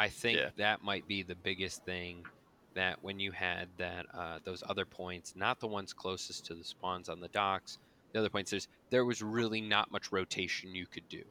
[0.00, 0.50] I think Yeah.
[0.56, 2.26] that might be the biggest thing
[2.74, 6.64] that when you had that uh, those other points, not the ones closest to the
[6.64, 7.78] spawns on the docks,
[8.12, 11.22] the other points there's there was really not much rotation you could do.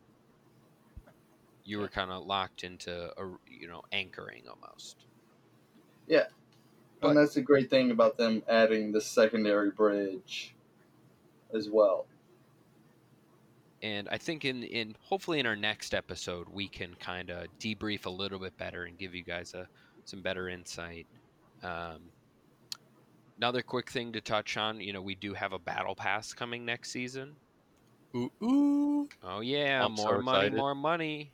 [1.64, 5.08] You were kind of locked into a you know anchoring almost.
[7.02, 10.54] But- and that's the great thing about them adding the secondary bridge
[11.54, 12.06] as well.
[13.82, 18.06] And I think in in hopefully in our next episode we can kind of debrief
[18.06, 19.68] a little bit better and give you guys a
[20.06, 21.08] some better insight.
[21.64, 22.00] Um,
[23.38, 26.66] another quick thing to touch on, you know, we do have a battle pass coming
[26.66, 27.36] next season.
[28.16, 29.10] Ooh, ooh.
[29.24, 31.32] Oh yeah, I'm so more money, more money.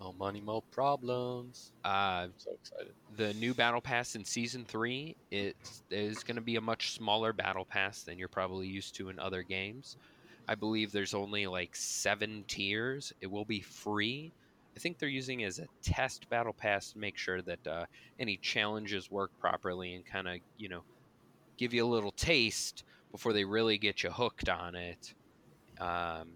[0.00, 1.72] More money, more problems.
[1.84, 2.92] Uh, I'm so excited.
[3.16, 5.56] the new battle pass in season three it
[5.90, 9.18] is going to be a much smaller battle pass than you're probably used to in
[9.18, 9.96] other games.
[10.48, 13.12] I believe there's only like seven tiers.
[13.20, 14.32] It will be free.
[14.76, 17.86] I think they're using it as a test battle pass to make sure that uh,
[18.18, 20.82] any challenges work properly and kind of you know
[21.56, 25.14] give you a little taste before they really get you hooked on it.
[25.80, 26.28] Um,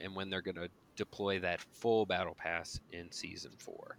[0.00, 3.96] and when they're going to deploy that full battle pass in season four.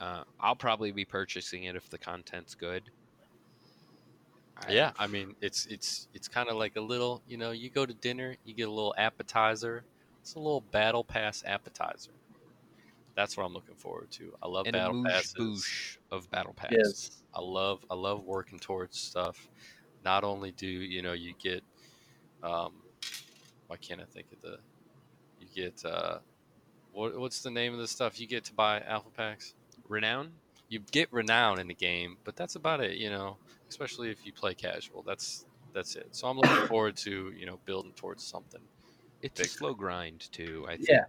[0.00, 2.82] Uh, I'll probably be purchasing it if the content's good.
[4.68, 7.86] Yeah, I mean, it's it's it's kind of like a little, you know, you go
[7.86, 9.84] to dinner, you get a little appetizer.
[10.20, 12.10] It's a little battle pass appetizer.
[13.14, 14.32] That's what I'm looking forward to.
[14.42, 15.34] I love and a battle moosh passes.
[15.34, 16.72] boosh of battle pass.
[16.72, 17.22] Yes.
[17.34, 19.48] I love I love working towards stuff.
[20.04, 21.62] Not only do you know you get,
[22.42, 22.74] um,
[23.66, 24.58] why can't I think of the,
[25.40, 26.18] you get uh,
[26.92, 29.54] what what's the name of the stuff you get to buy alpha packs?
[29.88, 30.32] Renown.
[30.70, 32.96] You get renown in the game, but that's about it.
[32.98, 35.04] You know, especially if you play casual.
[35.04, 36.08] That's that's it.
[36.16, 38.68] So I'm looking forward to you know building towards something.
[39.22, 40.66] It's a slow grind too.
[40.68, 40.88] I think.
[40.88, 41.04] Yeah.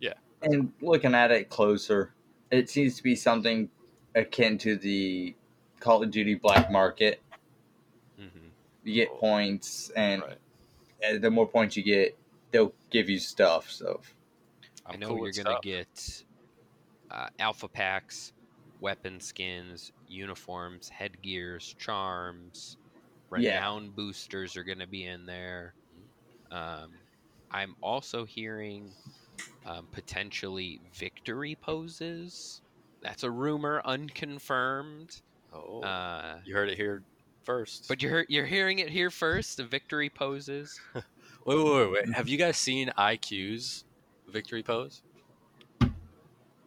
[0.00, 0.14] Yeah.
[0.42, 2.14] And looking at it closer,
[2.50, 3.70] it seems to be something
[4.14, 5.34] akin to the
[5.80, 7.22] Call of Duty black market.
[8.18, 8.48] hmm
[8.84, 9.18] You get Oh.
[9.18, 10.38] points, and right.
[11.04, 12.18] uh, the more points you get,
[12.52, 13.70] they'll give you stuff.
[13.70, 14.00] So
[14.90, 15.62] I I'm know cool you're gonna stuff.
[15.62, 16.24] get
[17.10, 18.32] uh, alpha packs,
[18.80, 22.76] weapon skins, uniforms, headgears, charms.
[23.38, 23.54] Yeah.
[23.54, 25.74] Renown boosters are gonna be in there.
[26.50, 26.92] Um,
[27.50, 28.90] I'm also hearing
[29.66, 32.60] um, potentially victory poses.
[33.02, 35.20] That's a rumor, unconfirmed.
[35.52, 37.02] Oh, Uh, you heard it here
[37.44, 37.88] first.
[37.88, 39.56] but you're you're hearing it here first.
[39.56, 40.80] The victory poses.
[40.94, 41.04] wait,
[41.46, 42.14] wait, wait, wait.
[42.14, 43.84] Have you guys seen IQ's
[44.28, 45.02] victory pose?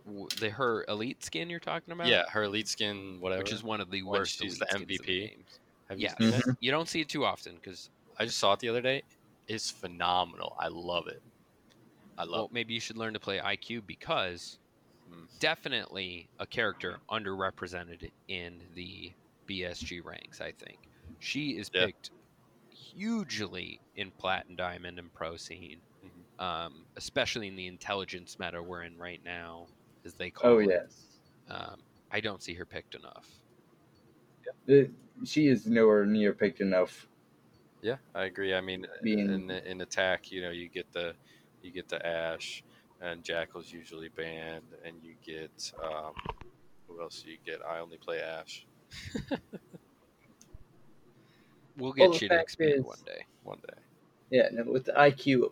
[0.10, 2.08] W- The her elite skin you're talking about.
[2.08, 3.39] Yeah, her elite skin, whatever.
[3.43, 4.39] which is one of the When worst.
[4.39, 5.45] she's elite the skins the MVP.
[5.89, 6.45] Have you Yeah, seen it?
[6.45, 6.58] Mhm.
[6.60, 9.04] you don't see it too often because I just saw it the other day.
[9.48, 10.56] It's phenomenal.
[10.60, 11.24] I love it.
[12.17, 12.32] I love.
[12.32, 14.60] well, maybe you should learn to play IQ because
[15.08, 15.26] Hmm.
[15.39, 19.13] definitely a character underrepresented in the
[19.48, 20.41] BSG ranks.
[20.41, 20.80] I think
[21.19, 21.88] she is Yeah.
[21.88, 22.12] picked
[22.69, 26.26] hugely in Plat and Diamond and Pro scene, Mhm.
[26.43, 29.69] um, especially in the intelligence meta we're in right now,
[30.10, 30.69] as they call oh it.
[30.69, 31.06] yes,
[31.50, 31.78] Um,
[32.12, 33.30] I don't see her picked enough.
[34.67, 34.91] It-
[35.26, 37.08] she is nowhere near picked enough.
[37.82, 38.54] Yeah, I agree.
[38.56, 41.13] I mean, Being- in in attack, you know, you get the
[41.62, 42.63] you get the Ash,
[43.02, 46.13] and Jackal's usually banned, and you get um,
[46.88, 47.60] who else do you get?
[47.69, 48.65] I only play Ash
[51.78, 53.26] We'll Well, get the you to expand is- one day.
[53.43, 53.78] one day.
[54.32, 55.52] Yeah, and with the IQ,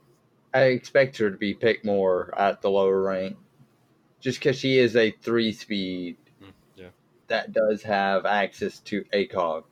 [0.53, 3.35] I expect her to be picked more at the lower rank,
[4.19, 6.89] just because she is a three speed Mm, yeah.
[7.27, 9.63] that does have access to ACOG,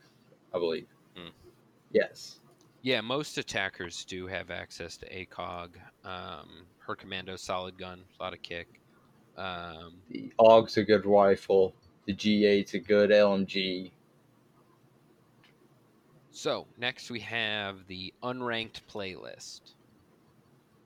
[0.54, 0.86] I believe.
[1.16, 1.30] Mm.
[1.92, 2.40] Yes.
[2.82, 5.70] Yeah, most attackers do have access to ACOG.
[6.04, 8.80] Um, her commando solid gun, a lot of kick.
[9.36, 11.74] Um, The AUG's a good rifle.
[12.06, 13.90] The G8's a good LMG.
[16.30, 19.72] so next we have the unranked playlist.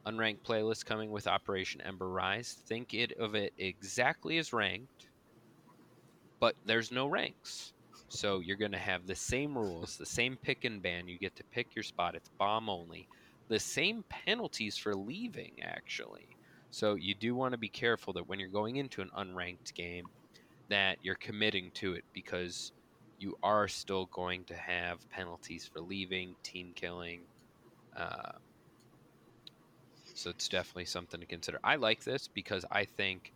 [0.07, 2.57] Unranked playlist coming with Operation Ember Rise.
[2.67, 5.09] Think it of it exactly as ranked,
[6.39, 7.73] but there's no ranks.
[8.09, 11.07] So you're going to have the same rules, the same pick and ban.
[11.07, 12.15] You get to pick your spot.
[12.15, 13.07] It's bomb only.
[13.49, 16.27] The same penalties for leaving, actually.
[16.71, 20.07] So you do want to be careful that when you're going into an unranked game,
[20.71, 22.73] that you're committing to it because
[23.19, 27.21] you are still going to have penalties for leaving, team killing.
[27.97, 28.33] Uh,
[30.21, 31.59] so it's definitely something to consider.
[31.65, 33.33] I like this because I think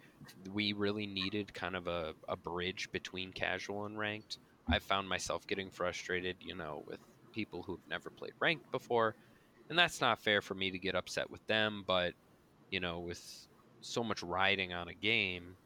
[0.53, 4.39] we really needed kind of a, a bridge between casual and ranked.
[4.69, 6.99] I found myself getting frustrated, you know, with
[7.33, 9.15] people who've never played ranked before.
[9.71, 12.13] And that's not fair for me to get upset with them, but,
[12.71, 13.47] you know, with
[13.81, 15.57] so much riding on a game,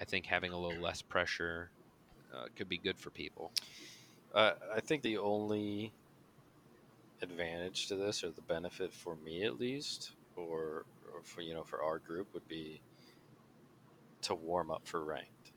[0.00, 1.70] I think having a little less pressure
[2.34, 3.52] uh, could be good for people.
[4.34, 5.92] Uh, I think the only
[7.22, 11.64] advantage to this, or the benefit for me at least, or, or for you know
[11.64, 12.80] for our group, would be
[14.22, 15.52] to warm up for ranked.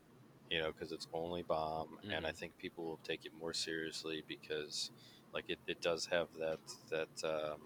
[0.49, 4.21] You know, because it's only bomb, and I think people will take it more seriously
[4.27, 4.91] because,
[5.33, 7.61] like, it, it does have that that um,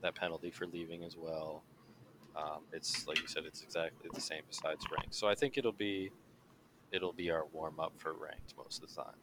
[0.00, 1.62] that penalty for leaving as well.
[2.34, 5.14] Um, it's like you said, it's exactly the same besides ranked.
[5.14, 6.10] So I think it'll be
[6.92, 9.16] it'll be our warm up for ranked most of the time.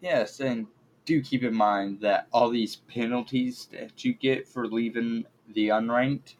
[0.00, 0.66] Yes, and
[1.04, 6.36] do keep in mind that all these penalties that you get for leaving the unranked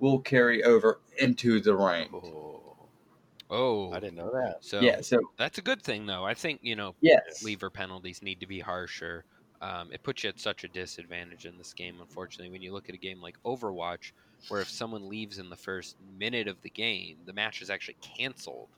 [0.00, 2.32] will carry over into the ranked.
[2.32, 2.90] Oh,
[3.50, 4.60] Oh, I didn't know that.
[4.60, 6.24] so yeah, so that's a good thing, though.
[6.24, 9.26] I think you know yes, lever penalties need to be harsher.
[9.60, 12.50] Um, it puts you at such a disadvantage in this game, unfortunately.
[12.50, 14.12] When you look at a game like Overwatch,
[14.48, 17.98] where if someone leaves in the first minute of the game, the match is actually
[18.02, 18.70] canceled.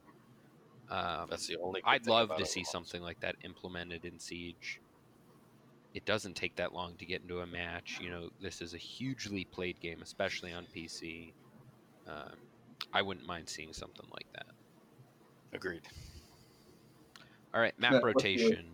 [0.89, 1.83] Um, That's the only.
[1.83, 2.67] good I'd thing love about to see Overwatch.
[2.67, 4.81] something like that implemented in Siege.
[5.97, 8.01] It doesn't take that long to get into a match.
[8.03, 11.33] You know, this is a hugely played game, especially on PC.
[12.07, 12.35] Um,
[12.93, 14.45] I wouldn't mind seeing something like that.
[15.55, 15.81] Agreed.
[17.55, 18.67] All right, map Yeah, rotation.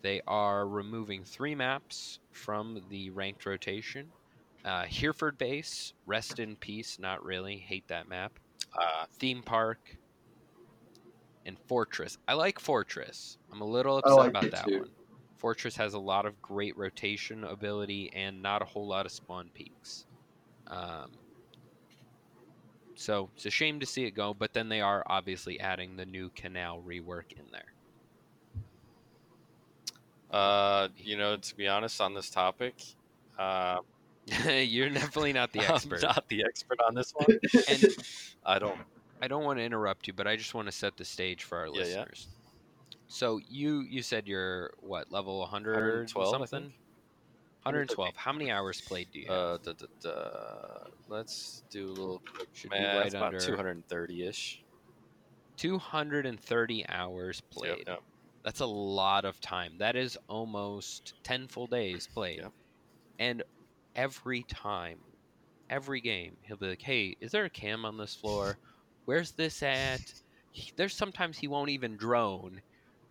[0.00, 4.06] They are removing three maps from the ranked rotation.
[4.64, 8.32] Uh, Hereford Base, Rest in Peace, not really, hate that map.
[8.74, 9.98] Uh, Theme Park,
[11.44, 12.16] and Fortress.
[12.26, 13.36] I like Fortress.
[13.52, 14.78] I'm a little I upset like about that too.
[14.78, 14.90] one.
[15.42, 19.50] Fortress has a lot of great rotation ability and not a whole lot of spawn
[19.52, 20.06] peaks.
[20.68, 21.10] Um,
[22.94, 26.06] so it's a shame to see it go, but then they are obviously adding the
[26.06, 27.72] new canal rework in there.
[30.30, 32.74] uh, you know, to be honest on this topic,
[33.36, 33.78] uh,
[34.46, 36.04] You're definitely not the expert.
[36.04, 37.40] I'm not the expert on this one.
[37.68, 37.84] And
[38.46, 38.78] I don't.
[39.20, 41.58] I don't want to interrupt you, but I just want to set the stage for
[41.58, 42.04] our Yeah, yeah.
[43.12, 46.72] So you you said you're what level 100 112, something?
[47.64, 48.16] 112.
[48.16, 49.36] How many hours played do you have?
[49.36, 50.84] Uh, da, da.
[51.08, 52.96] Let's do a little quick Should be math.
[53.02, 54.62] right about under- 230 ish.
[55.58, 57.84] 230 hours played.
[57.86, 58.00] Yep,
[58.44, 59.74] That's a lot of time.
[59.78, 62.38] That is almost 10 full days played.
[62.38, 62.52] Yep.
[63.18, 63.42] And
[63.94, 64.98] every time,
[65.68, 68.56] every game, he'll be like, hey, is there a cam on this floor?
[69.04, 70.00] Where's this at?
[70.50, 72.62] He- There's sometimes he won't even drone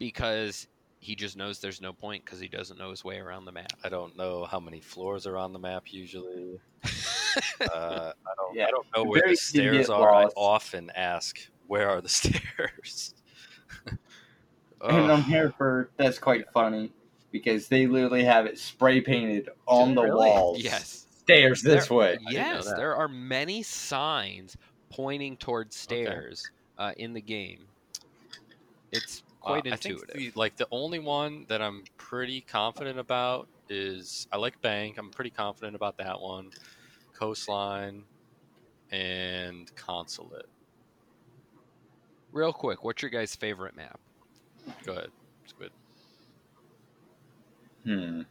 [0.02, 0.66] because
[1.00, 3.72] he just knows there's no point because he doesn't know his way around the map.
[3.84, 6.60] I don't know how many floors are on the map usually.
[6.84, 6.88] uh,
[7.62, 8.56] I don't.
[8.56, 10.12] Yeah, I don't know where very the stairs get are.
[10.12, 13.14] I often ask, "Where are the stairs?"
[14.82, 15.26] and on Ugh.
[15.26, 16.92] Hereford, that's quite funny
[17.32, 20.30] because they literally have it spray painted on they the really?
[20.32, 20.64] walls.
[20.64, 21.06] Yes.
[21.20, 22.18] stairs this way.
[22.32, 24.58] Yes, there are many signs
[24.90, 27.68] pointing towards stairs uh, in the game.
[28.92, 30.16] It's quite Uh, I think intuitive.
[30.16, 34.98] the, like the only one that I'm pretty confident about is I like Bank.
[34.98, 36.52] I'm pretty confident about that one.
[37.14, 38.04] Coastline
[38.92, 40.46] and Consulate.
[42.32, 44.00] Real quick, what's your guys' favorite map?
[44.86, 45.10] Go ahead,
[45.46, 45.72] Squid.
[47.84, 48.22] Hmm.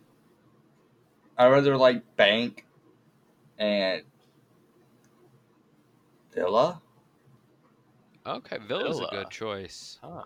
[1.37, 2.67] I rather like Bank
[3.59, 4.03] and
[6.35, 6.81] Villa.
[8.27, 9.99] Okay, Villa's a good choice.
[10.03, 10.23] Huh.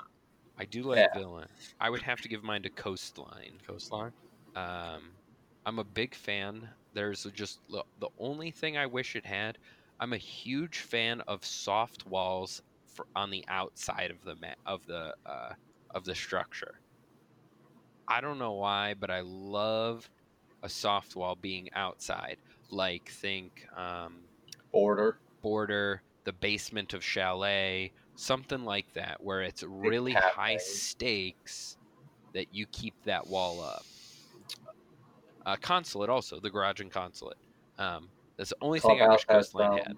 [0.57, 1.09] I do like Yeah.
[1.13, 1.49] Villa.
[1.81, 3.61] I would have to give mine to Coastline.
[3.67, 4.13] Coastline.
[4.55, 5.19] Um,
[5.67, 6.75] I'm a big fan.
[6.93, 9.59] There's just the the only thing I wish it had.
[10.01, 14.87] I'm a huge fan of soft walls for, on the outside of the ma- of
[14.87, 15.55] the uh,
[15.91, 16.81] of the structure.
[18.09, 20.11] I don't know why, but I love
[20.63, 22.39] a soft wall being outside.
[22.71, 24.29] Like think um,
[24.73, 25.21] Border.
[25.43, 31.77] border, the basement of chalet, something like that, where it's really high stakes
[32.33, 33.85] that you keep that wall up.
[35.47, 37.37] Uh, consulate also, the garage and consulate.
[37.79, 39.97] Um, that's the only thing I wish Clubhouse has Coastline some, had.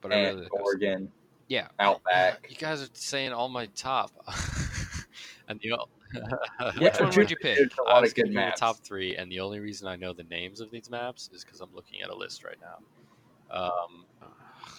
[0.00, 1.12] But I really like Oregon.
[1.48, 2.46] Yeah, Outback.
[2.50, 4.10] You guys are saying all my top.
[5.48, 5.88] and the o-
[6.78, 7.56] Which one would you pick?
[7.56, 9.96] There's a I was of good giving the top three, and the only reason I
[9.96, 13.56] know the names of these maps is because I'm looking at a list right now.
[13.56, 14.06] Um,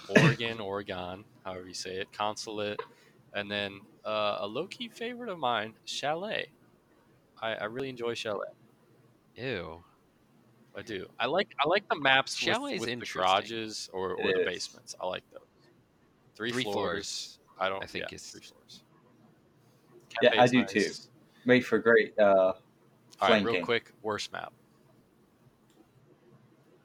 [0.24, 2.80] Oregon, Oregon, however you say it, Consulate,
[3.34, 6.48] and then uh, a low key favorite of mine, Chalet.
[7.42, 8.48] I, I really enjoy Chalet.
[9.36, 9.84] ew.
[10.76, 11.08] I do.
[11.20, 13.22] I like I like the maps Chalet is with, with the interesting.
[13.24, 14.96] garages or, or the basements.
[15.02, 15.42] I like those.
[16.36, 16.78] Three, Three floors.
[16.78, 18.84] floors, I don't I think yeah, is- three floors.
[20.22, 20.72] Yeah, I do nice.
[20.72, 20.92] too.
[21.46, 22.54] Made for great uh, All
[23.22, 23.54] right, flanking.
[23.56, 24.54] real quick, worst map.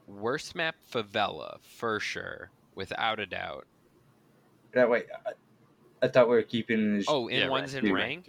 [0.07, 3.66] Worst map favela for sure, without a doubt.
[4.73, 5.33] That way, uh,
[6.03, 7.09] I thought we were keeping this.
[7.09, 8.27] Oh, in Yeah, ones rank, in rank,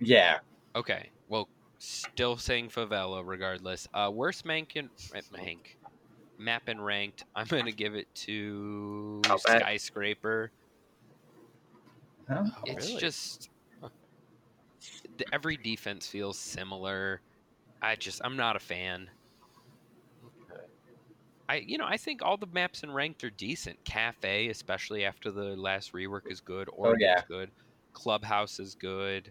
[0.00, 0.40] yeah.
[0.74, 1.12] Okay.
[1.28, 3.86] Well, still saying favela regardless.
[3.94, 5.76] Uh, worst mank in uh, mank
[6.38, 7.24] map and ranked.
[7.34, 9.62] I'm gonna give it to Outback.
[9.62, 10.52] skyscraper.
[12.28, 12.44] Huh?
[12.64, 13.00] Oh, It's really?
[13.00, 13.50] just
[15.18, 17.22] th- every defense feels similar.
[17.82, 19.10] I just I'm not a fan.
[21.48, 21.58] Okay.
[21.58, 23.82] I you know I think all the maps in ranked are decent.
[23.84, 26.68] Cafe, especially after the last rework, is good.
[26.72, 27.22] Oregon's yeah.
[27.28, 27.50] good.
[27.92, 29.30] Clubhouse is good.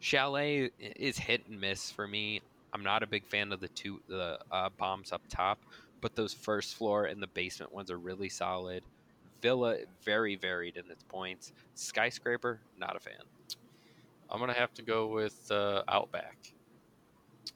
[0.00, 2.40] Chalet is hit and miss for me.
[2.72, 5.58] I'm not a big fan of the two the uh, bombs up top,
[6.00, 8.82] but those first floor and the basement ones are really solid.
[9.40, 11.52] Villa very varied in its points.
[11.74, 13.14] Skyscraper not a fan.
[14.30, 16.36] I'm gonna have to go with uh, Outback.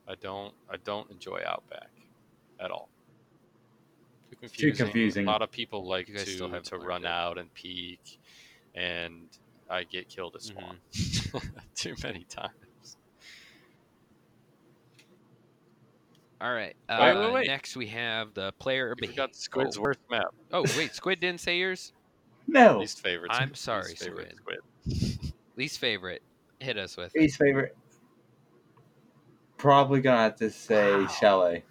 [0.06, 1.90] I don't I don't enjoy Outback
[2.60, 2.88] at all.
[4.30, 4.86] Too confusing.
[4.86, 5.26] confusing.
[5.26, 7.08] A lot of people like You guys still to haven't to run it.
[7.08, 8.18] out and peek,
[8.74, 9.26] and
[9.70, 11.48] I get killed at spawn Mm-hmm.
[11.74, 12.96] too many times.
[16.40, 16.76] All right.
[16.88, 17.46] Uh, wait, wait.
[17.48, 19.22] Next we have the player You behavior.
[19.24, 19.82] forgot Squid's oh.
[19.82, 20.26] worst map.
[20.52, 21.92] oh wait, Squid didn't say yours.
[22.50, 22.78] No.
[22.78, 23.30] Least favorite.
[23.30, 25.32] I'm Least sorry, favorite Squid.
[25.56, 26.22] Least favorite.
[26.60, 27.14] Hit us with.
[27.14, 27.20] it.
[27.20, 27.76] Least favorite.
[29.58, 31.06] Probably gonna have to say Wow.
[31.08, 31.64] Chalet.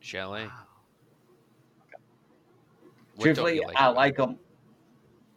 [0.00, 0.48] Chalet.
[3.20, 4.38] Truthfully, you I like them.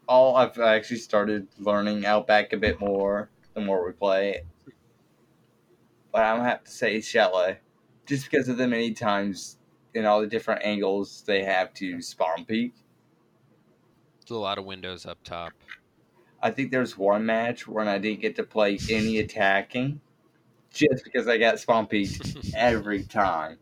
[0.07, 4.47] All I've actually started learning Outback a bit more the more we play it.
[6.11, 7.59] But I'm gonna have to say Chalet,
[8.05, 9.57] just because of the many times
[9.95, 12.73] and all the different angles they have to spawn peek.
[14.19, 15.53] There's a lot of windows up top.
[16.41, 20.01] I think there's one match when I didn't get to play any attacking,
[20.71, 23.57] just because I got spawn peeked every time.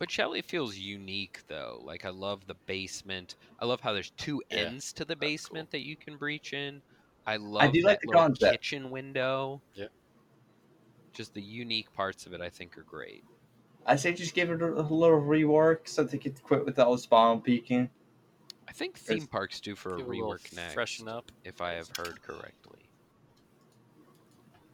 [0.00, 1.80] But Chalet feels unique though.
[1.84, 3.36] Like I love the basement.
[3.60, 5.28] I love how there's two Yeah, ends to the cool.
[5.28, 6.82] basement that you can breach in.
[7.26, 8.52] I love do that like the little concept.
[8.52, 9.62] kitchen window.
[9.74, 9.88] Yeah.
[11.12, 13.24] Just the unique parts of it I think are great.
[13.86, 16.92] I say just give it a, a little rework so they could quit with all
[16.92, 17.90] the spawn peeking.
[18.66, 20.72] I think theme parks do for a Give it a rework next.
[20.72, 21.30] Freshen up.
[21.44, 22.90] if I have heard correctly.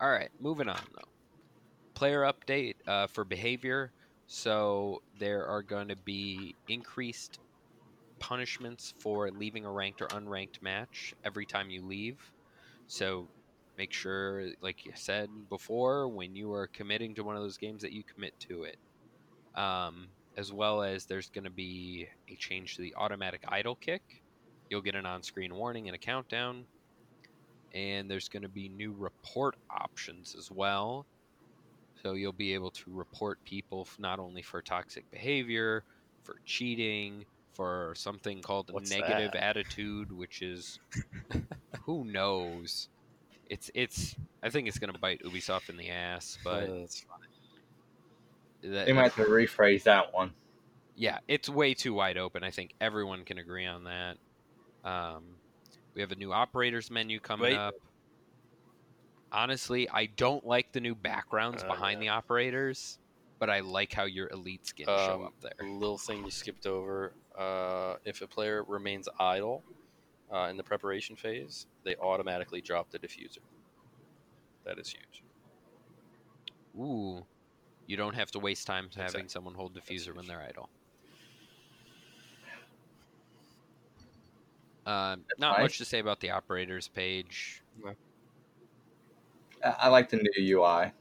[0.01, 1.13] All right, moving on though.
[1.95, 3.93] Player update uh, for behavior.
[4.27, 7.39] So there are going to be increased
[8.19, 12.19] punishments for leaving a ranked or unranked match every time you leave.
[12.89, 13.29] So
[13.79, 17.83] make sure, like you said before, when you are committing to one of those games,
[17.83, 18.79] that you commit to it.
[19.55, 24.23] Um, as well as there's going to be a change to the automatic idle kick.
[24.69, 26.65] You'll get an on screen warning and a countdown.
[27.75, 31.07] And there's going to be new report options as well.
[32.07, 35.83] So you'll be able to report people not only for toxic behavior,
[36.23, 39.43] for cheating, for something called What's negative that?
[39.43, 40.79] attitude, which is
[41.85, 42.89] who knows.
[43.51, 44.15] It's it's.
[44.41, 47.01] I think it's going to bite Ubisoft in the ass, but Uh, that's
[48.63, 48.73] fine.
[48.73, 50.33] that, They might have to rephrase that one.
[50.95, 52.45] yeah, it's way too wide open.
[52.45, 54.17] I think everyone can agree on that.
[54.85, 55.41] Um,
[55.97, 57.57] we have a new operators menu coming Wait.
[57.57, 57.75] up.
[59.37, 62.05] Honestly, I don't like the new backgrounds Uh, behind yeah.
[62.05, 62.99] the operators,
[63.39, 65.53] but I like how your elite skins show Um, up A there.
[65.65, 67.13] little thing you skipped over.
[67.39, 69.63] Uh, if a player remains idle
[70.33, 73.41] uh, in the preparation phase, they automatically drop the diffuser.
[74.65, 75.23] That is huge.
[76.79, 77.27] Ooh,
[77.87, 79.29] you don't have to waste time to having Exactly.
[79.29, 80.71] someone hold diffuser when they're idle.
[84.87, 87.63] Um, not much to say about the operators page.
[87.85, 87.97] I,
[89.79, 90.93] I like the new UI.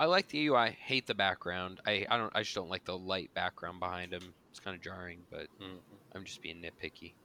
[0.00, 0.70] I like the UI.
[0.72, 1.80] Hate the background.
[1.86, 2.34] I, I don't.
[2.34, 4.34] I just don't like the light background behind him.
[4.50, 6.00] It's kind of jarring, but Mhm.
[6.12, 7.16] I'm just being nitpicky.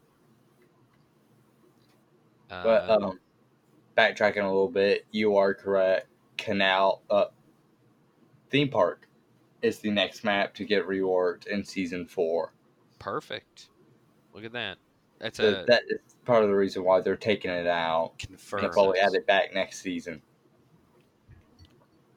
[2.62, 3.20] But Um, um,
[3.98, 6.10] backtracking a little bit, you are correct.
[6.38, 7.28] Canal uh,
[8.50, 9.08] theme park
[9.62, 12.54] is the next map to get reworked in season four.
[13.00, 13.70] perfect.
[14.34, 14.78] Look at that.
[15.20, 18.14] That's So a that is part of the reason why they're taking it out.
[18.20, 18.66] Confirmed.
[18.66, 20.22] And probably add it back next season.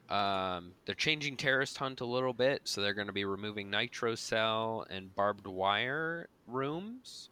[0.09, 4.15] Um, they're changing terrorist hunt a little bit, so they're going to be removing nitro
[4.15, 7.29] cell and barbed wire rooms.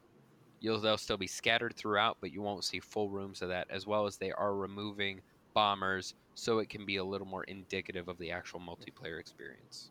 [0.60, 3.66] You'll they'll still be scattered throughout, but you won't see full rooms of that.
[3.70, 5.22] As well as they are removing
[5.54, 9.90] bombers, so it can be a little more indicative of the actual multiplayer experience.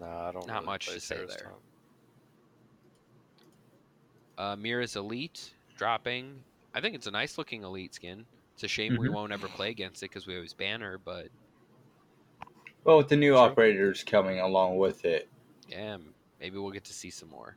[0.00, 0.46] Nah, I don't.
[0.46, 1.26] Not really much play to say there.
[1.44, 1.56] Hunt.
[4.38, 6.44] Uh, Mira's elite dropping.
[6.74, 8.26] I think it's a nice looking elite skin.
[8.54, 9.12] It's a shame we Mhm.
[9.12, 11.28] won't ever play against it because we always ban her, but
[12.84, 13.38] Well, with the new True.
[13.38, 15.28] operators coming along with it,
[15.68, 15.98] yeah,
[16.40, 17.56] maybe we'll get to see some more.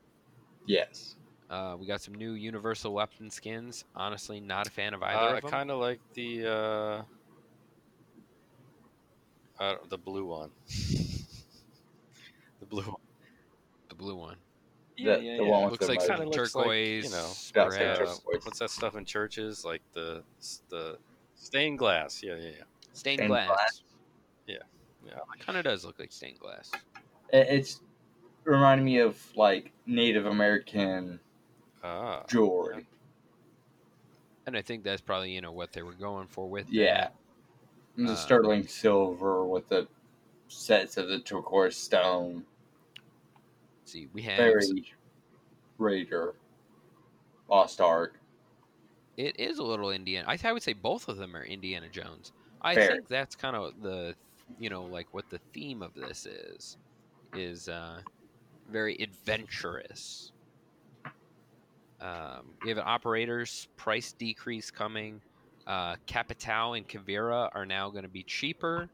[0.66, 1.16] yes.
[1.50, 3.84] Uh, we got some new universal weapon skins.
[3.94, 5.52] Honestly, not a fan of either Uh, I of them.
[5.52, 7.04] kind of like the uh,
[9.60, 10.52] uh, the blue one.
[12.60, 12.96] the blue one.
[13.90, 14.38] The blue one
[14.98, 17.04] The- the one with looks the like some Kinda looks like, turquoise.
[17.06, 18.00] you know, Yeah, it's like perhaps.
[18.20, 18.46] Turquoise.
[18.46, 19.66] what's that stuff in churches?
[19.66, 20.24] Like the
[20.70, 20.98] the
[21.36, 22.22] stained glass.
[22.22, 22.50] Yeah, yeah, yeah.
[22.94, 23.48] stained, Stained glass.
[23.48, 23.82] glass.
[24.48, 24.58] Yeah,
[25.06, 25.20] yeah.
[25.40, 26.72] Kind of does look like stained glass.
[27.34, 27.82] It- It's
[28.44, 31.20] reminding me of like Native American
[31.84, 32.86] Ah, jewelry.
[34.46, 36.96] And I think that's probably you know what they were going for with Yeah.
[37.06, 37.16] that.
[37.98, 39.88] And the Uh, sterling silver with the
[40.48, 42.46] sets of the turquoise stone.
[43.92, 44.96] Let's see, we have Very
[45.78, 46.34] Raider.
[47.50, 48.22] Lost Ark.
[49.18, 50.26] it is a little Indiana.
[50.30, 52.32] I, I would say both of them are Indiana Jones.
[52.62, 52.92] I Fair.
[52.92, 54.16] think that's kind of the
[54.60, 56.78] you know like what the theme of this is
[57.36, 58.00] is uh,
[58.72, 60.32] very adventurous.
[62.00, 65.20] Um, we have an operators price decrease coming.
[65.68, 68.88] Uh, Capitao and Caveira are now going to be cheaper.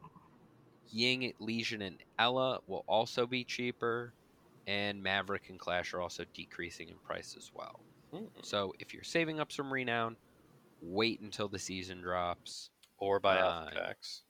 [0.90, 4.14] Ying, Legion, and Ella will also be cheaper.
[4.68, 7.80] And Maverick and Clash are also decreasing in price as well.
[8.14, 8.26] Hmm.
[8.44, 10.18] So if you're saving up some renown,
[10.82, 14.24] wait until the season drops, or by Uh, alpha packs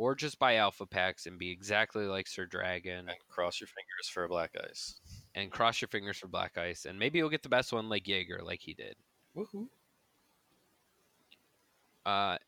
[0.00, 4.08] or just buy alpha packs and be exactly like Sir Dragon, and cross your fingers
[4.10, 4.98] for a black ice.
[5.34, 8.08] and cross your fingers for Black Ice, and maybe you'll get the best one like
[8.08, 8.96] Jaeger, like he did.
[9.36, 9.68] Woohoo!
[12.06, 12.38] Uh,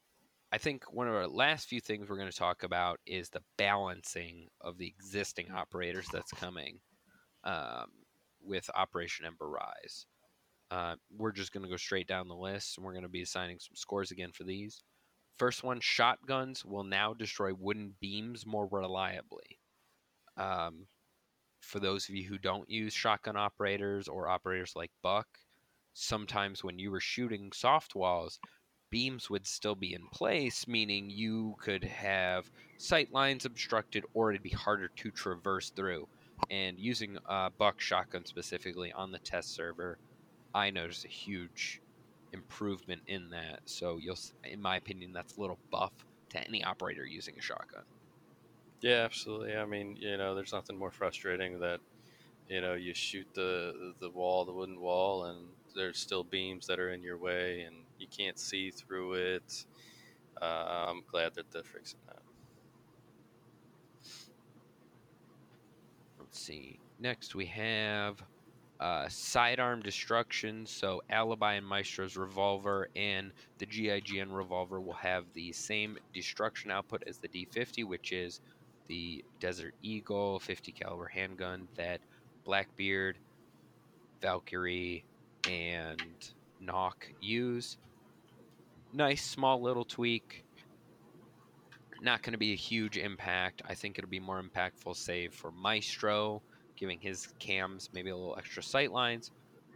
[0.53, 3.41] I think one of our last few things we're going to talk about is the
[3.57, 6.79] balancing of the existing operators that's coming
[7.45, 7.87] um,
[8.45, 10.05] with Operation Ember Rise.
[10.71, 13.23] Uh, we're just going to go straight down the list, and we're going to be
[13.23, 14.83] assigning some scores again for these.
[15.39, 19.59] First one, shotguns will now destroy wooden beams more reliably.
[20.37, 20.87] Um,
[21.61, 25.27] for those of you who don't use shotgun operators or operators like Buck,
[25.95, 28.39] sometimes when you were shooting soft walls,
[28.93, 34.45] beams would still be in place, meaning you could have sight lines obstructed or it'd
[34.45, 36.09] be harder to traverse through.
[36.51, 39.99] And using uh, Buck shotgun specifically on the test server,
[40.55, 41.83] I noticed a huge
[42.33, 43.63] improvement in that.
[43.67, 45.95] So you'll, in my opinion, that's a little buff
[46.31, 47.85] to any operator using a shotgun.
[48.83, 49.57] Yeah, absolutely.
[49.57, 51.81] I mean, you know, there's nothing more frustrating that
[52.49, 56.79] you know you shoot the the wall, the wooden wall, and there's still beams that
[56.79, 59.65] are in your way, and you can't see through it.
[60.41, 62.23] Uh, I'm glad that they're fixing that.
[66.19, 66.79] Let's see.
[66.99, 68.23] Next, we have
[68.81, 70.67] uh, sidearm destruction.
[70.67, 77.05] So, Alibi and Maestro's revolver and the GIGN revolver will have the same destruction output
[77.07, 78.41] as the D50, which is
[78.89, 82.01] the Desert Eagle 50 caliber handgun that
[82.45, 83.19] Blackbeard,
[84.21, 85.05] Valkyrie,
[85.49, 86.01] and
[86.63, 87.77] Nokk use.
[88.93, 90.45] Nice small little tweak.
[92.01, 93.63] Not going to be a huge impact.
[93.69, 96.43] I think it'll be more impactful, save for Maestro,
[96.77, 99.31] giving his cams maybe a little extra sight lines,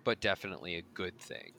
[0.05, 1.53] but definitely a good thing.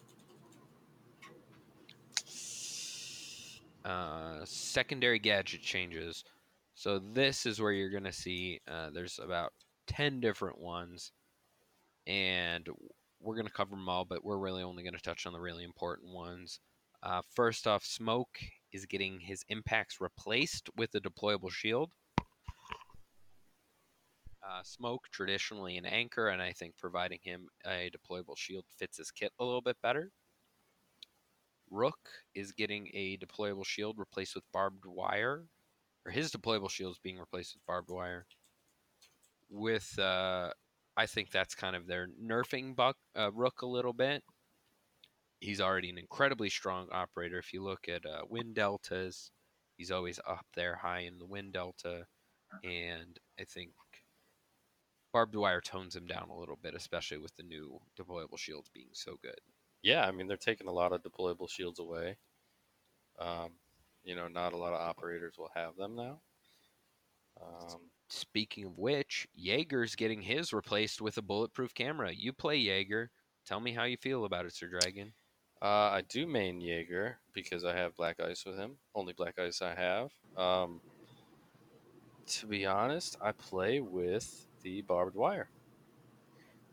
[3.86, 6.26] Uh, secondary gadget changes.
[6.76, 9.53] So this is where you're going to see uh, there's about
[9.88, 11.14] 10 different ones,
[12.05, 12.68] and
[13.20, 15.39] we're going to cover them all, but we're really only going to touch on the
[15.39, 16.59] really important ones.
[17.03, 18.39] Uh, first off, Smoke
[18.72, 21.91] is getting his impacts replaced with a deployable shield.
[24.47, 29.11] Uh, Smoke, traditionally an anchor, and I think providing him a deployable shield fits his
[29.11, 30.11] kit a little bit better.
[31.70, 31.99] Rook
[32.34, 35.43] is getting a deployable shield replaced with barbed wire,
[36.05, 38.26] or his deployable shield is being replaced with barbed wire.
[39.49, 40.51] With, uh,
[40.98, 44.24] I think that's kind of their nerfing Buck uh, Rook a little bit.
[45.39, 47.38] He's already an incredibly strong operator.
[47.39, 49.32] If you look at uh, win deltas,
[49.78, 52.08] he's always up there high in the win delta,
[52.64, 53.74] and I think
[55.12, 58.89] barbed wire tones him down a little bit, especially with the new deployable shields being
[58.93, 59.39] so good.
[59.82, 62.18] Yeah, I mean they're taking a lot of deployable shields away.
[63.20, 63.54] Um,
[64.04, 66.22] you know, not a lot of operators will have them now.
[67.41, 72.12] Um, Speaking of which, Jaeger's getting his replaced with a bulletproof camera.
[72.14, 73.12] You play Jaeger.
[73.45, 75.14] Tell me how you feel about it, Sir Dragon.
[75.62, 78.78] Uh, I do main Jaeger because I have Black Ice with him.
[78.95, 80.12] Only Black Ice I have.
[80.38, 80.80] Um,
[82.28, 85.49] to be honest, I play with the barbed wire.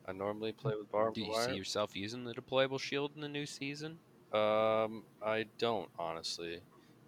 [0.07, 1.25] I normally play with barbed wire.
[1.25, 1.49] Do you wire.
[1.49, 3.99] see yourself using the deployable shield in the new season?
[4.33, 6.61] Um, I don't honestly.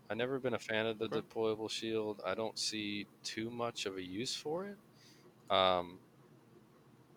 [0.09, 1.21] I've never been a fan of the Okay.
[1.23, 2.21] deployable shield.
[2.25, 4.79] I don't see too much of a use for it.
[5.55, 6.01] Um,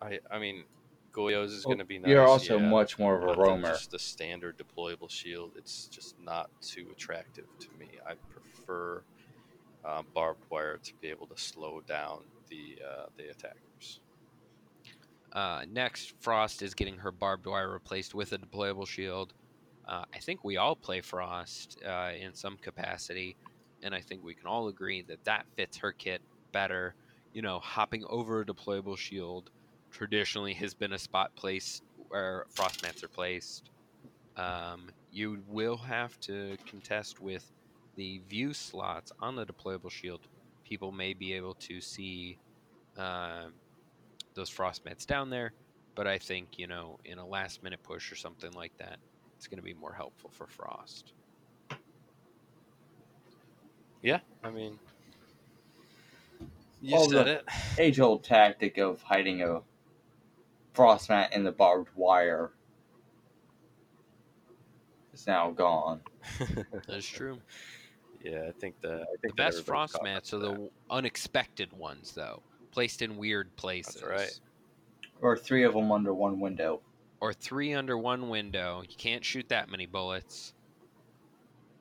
[0.00, 0.64] I I mean,
[1.12, 2.10] Goyos is going to be nice.
[2.10, 2.70] You're also yeah.
[2.70, 3.68] much more of a roamer.
[3.68, 7.98] Just the standard deployable shield, it's just not too attractive to me.
[8.06, 9.04] I prefer
[9.84, 14.00] uh, barbed wire to be able to slow down the uh, the attackers.
[15.32, 19.34] Uh, next, Frost is getting her barbed wire replaced with a deployable shield.
[19.86, 23.36] Uh, I think we all play Frost uh, in some capacity,
[23.82, 26.22] and I think we can all agree that that fits her kit
[26.52, 26.94] better.
[27.32, 29.50] You know, hopping over a deployable shield
[29.90, 33.70] traditionally has been a spot place where frost mats are placed.
[34.36, 37.50] Um, you will have to contest with
[37.96, 40.26] the view slots on the deployable shield.
[40.64, 42.38] People may be able to see
[42.96, 43.46] uh,
[44.34, 45.52] those frost mats down there,
[45.96, 48.98] but I think you know in a last minute push or something like that,
[49.40, 51.14] it's going to be more helpful for frost.
[54.02, 54.78] Yeah, I mean,
[56.82, 57.44] you Well, said it.
[57.78, 59.62] Age old tactic of hiding a
[60.74, 62.50] frost mat in the barbed wire
[65.14, 66.02] is now gone.
[66.86, 67.38] That's true.
[68.22, 71.72] yeah, I think the I The think that best frost mats are to the unexpected
[71.72, 74.02] ones, though, placed in weird places.
[74.02, 74.38] right.
[75.22, 76.82] Or three of them under one window.
[77.20, 78.82] Or three under one window.
[78.82, 80.54] You can't shoot that many bullets.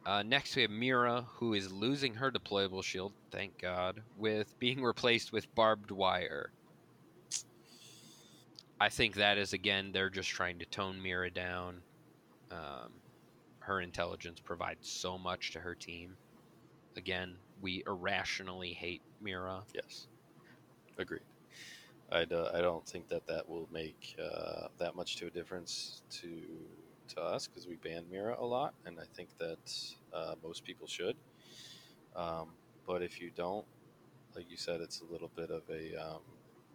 [0.05, 4.81] Uh, next, we have Mira, who is losing her deployable shield, thank God, with being
[4.83, 6.51] replaced with barbed wire.
[8.81, 11.81] I think that is, again, they're just trying to tone Mira down.
[12.51, 12.91] Um,
[13.59, 16.15] her intelligence provides so much to her team.
[16.97, 19.61] Again, we irrationally hate Mira.
[19.73, 20.07] Yes,
[20.97, 21.21] agreed.
[22.11, 26.01] I do, I don't think that that will make uh, that much to a difference
[26.21, 26.41] to
[27.09, 29.73] to us because we ban Mira a lot, and I think that
[30.13, 31.15] uh, most people should.
[32.15, 32.49] Um,
[32.87, 33.65] but if you don't,
[34.35, 36.21] like you said, it's a little bit of a um,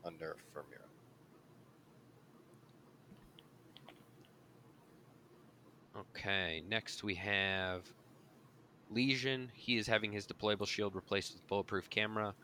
[0.05, 0.89] a nerf for Mira.
[5.97, 7.93] Okay, next we have
[8.91, 9.51] Legion.
[9.55, 12.35] He is having his deployable shield replaced with bulletproof camera.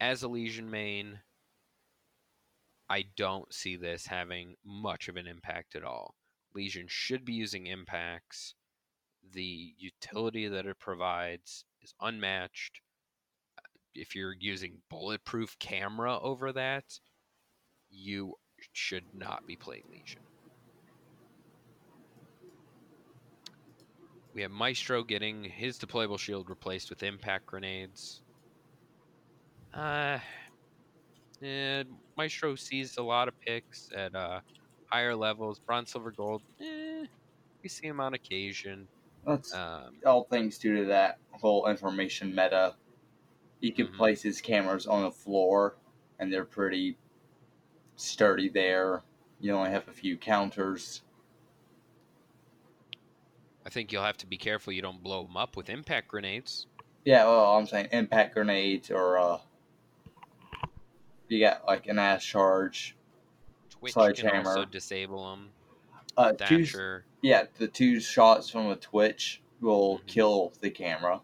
[0.00, 1.20] As a Legion main,
[2.90, 6.14] I don't see this having much of an impact at all.
[6.54, 8.54] Legion should be using impacts.
[9.32, 12.80] The utility that it provides is unmatched.
[13.94, 16.98] If you're using bulletproof camera over that,
[17.90, 18.34] you
[18.72, 20.22] should not be playing Legion.
[24.34, 28.22] We have Maestro getting his deployable shield replaced with impact grenades.
[29.74, 30.18] Uh,
[31.42, 31.84] eh,
[32.16, 34.40] Maestro sees a lot of picks at uh,
[34.86, 35.60] higher levels.
[35.66, 36.42] Bronze, silver, gold.
[36.60, 37.06] Eh,
[37.64, 38.88] we see him on occasion.
[39.24, 42.76] That's Um, all things due to that whole information meta.
[43.60, 43.92] He can Mhm.
[43.92, 45.76] place his cameras on the floor,
[46.18, 46.98] and they're pretty
[47.96, 49.04] sturdy there.
[49.40, 51.02] You only have a few counters.
[53.64, 56.66] I think you'll have to be careful you don't blow them up with impact grenades.
[57.04, 59.40] Yeah, well, I'm saying impact grenades or uh,
[61.28, 62.96] you got like an ass charge.
[63.70, 65.50] Twitch can also disable them.
[66.16, 66.66] Uh, two,
[67.22, 70.06] yeah, the two shots from a twitch will Mhm.
[70.06, 71.20] kill the camera.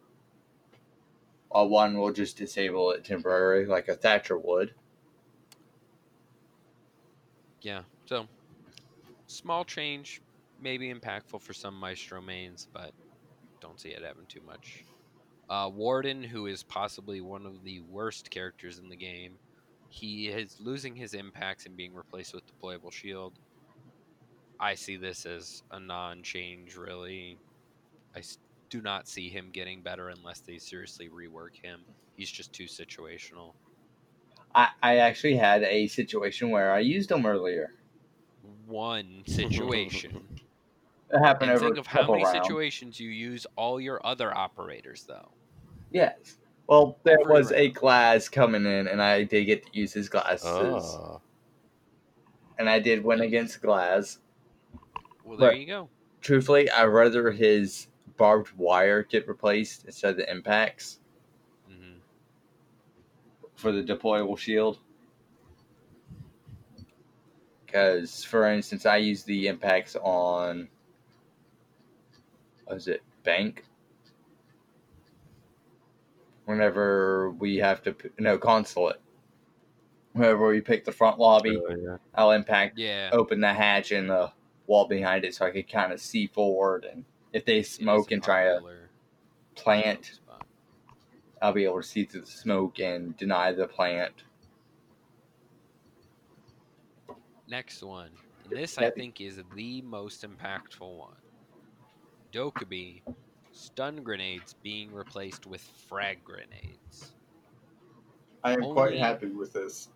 [1.52, 4.74] Uh, one will just disable it temporarily, like a Thatcher would.
[7.62, 8.28] Yeah, so
[9.26, 10.20] small change,
[10.60, 12.92] maybe impactful for some Maestro mains, but
[13.60, 14.84] don't see it having too much.
[15.48, 19.38] Uh, Warden, who is possibly one of the worst characters in the game,
[19.94, 23.38] he is losing his impacts and being replaced with deployable shield.
[24.58, 27.40] I see this as a non-change, really.
[28.14, 28.22] I
[28.70, 31.86] do not see him getting better unless they seriously rework him.
[32.16, 33.54] He's just too situational.
[34.54, 37.74] I, I actually had a situation where I used them earlier.
[38.42, 40.28] One situation.
[41.10, 42.58] It happened And over think a of how many rounds.
[42.58, 45.38] situations you use all your other operators, though.
[45.90, 46.36] Yes.
[46.66, 50.46] Well, there was a Glaz coming in, and I did get to use his glasses,
[50.46, 51.20] Oh,
[52.58, 54.18] and I did win against Glaz.
[55.24, 55.88] Well, there But- you go.
[56.22, 61.00] Truthfully, I'd rather his barbed wire get replaced instead of the impacts
[61.68, 61.98] hmm
[63.56, 64.78] for the deployable shield.
[67.66, 70.68] Because, for instance, I use the impacts on.
[72.64, 73.02] What is it?
[73.22, 73.64] Bank?
[76.44, 77.92] Whenever we have to.
[77.92, 79.00] p- No, consulate.
[80.12, 81.96] Whenever we pick the front lobby, oh, yeah.
[82.14, 83.10] I'll impact Yeah.
[83.12, 84.32] open the hatch in the
[84.66, 86.84] wall behind it so I could kind of see forward.
[86.84, 88.62] And if they smoke a and try to
[89.56, 90.20] plant.
[91.42, 94.24] I'll be able to see through the smoke and deny the plant.
[97.48, 98.10] Next one,
[98.48, 101.16] this I think is the most impactful one.
[102.32, 103.02] Dokkaebi
[103.54, 107.14] stun grenades being replaced with frag grenades.
[108.42, 109.88] I am Only- quite happy with this.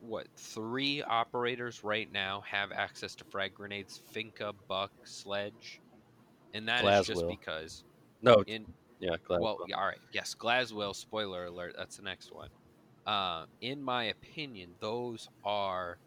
[0.00, 4.00] What three operators right now have access to frag grenades?
[4.14, 5.80] Finka, Buck, Sledge,
[6.54, 7.82] and that is just because
[8.22, 8.66] No, in
[9.00, 9.40] yeah, glad.
[9.40, 10.94] well, all right, yes, Glaswell.
[10.94, 11.74] Spoiler alert.
[11.76, 12.50] That's the next one.
[13.06, 15.98] Uh, in my opinion, those are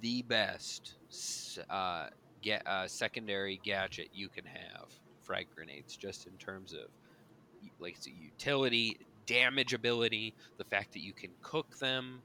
[0.00, 0.96] the best
[1.68, 2.08] uh,
[2.66, 4.86] uh, secondary gadget you can have.
[5.22, 6.86] Frag grenades, just in terms of
[7.80, 12.22] like the utility, damage ability, the fact that you can cook them.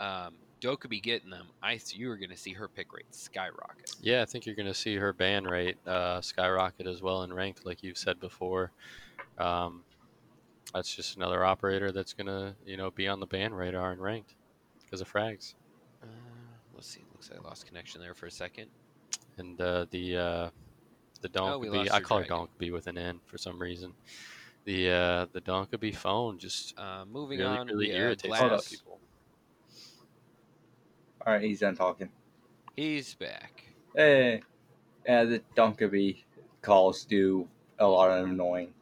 [0.00, 3.94] Um, Dokkaebi getting them, I you are going to see her pick rate skyrocket.
[4.00, 7.32] Yeah, I think you're going to see her ban rate uh, skyrocket as well in
[7.32, 8.72] ranked, like you've said before.
[9.38, 9.84] Um,
[10.74, 14.00] that's just another operator that's going to, you know, be on the ban radar in
[14.00, 14.34] ranked
[14.82, 15.54] because of frags.
[16.02, 16.06] Uh,
[16.74, 17.04] let's see.
[17.12, 18.66] Looks like I lost connection there for a second.
[19.38, 20.50] And uh, the uh,
[21.20, 22.46] the Oh, we Donkey, I your call it dragon.
[22.48, 23.92] Donkey with an N for some reason.
[24.64, 28.38] The uh, the Donkey be phone just Uh, moving really, on, really we, uh, irritates
[28.38, 29.00] a lot of people.
[31.26, 32.08] All right, he's done talking.
[32.76, 33.64] He's back.
[33.94, 34.42] Hey,
[35.06, 36.22] yeah, the Donkaby
[36.62, 38.72] calls do a lot of annoying.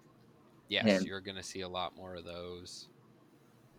[0.68, 2.88] Yes, And- you're going to see a lot more of those.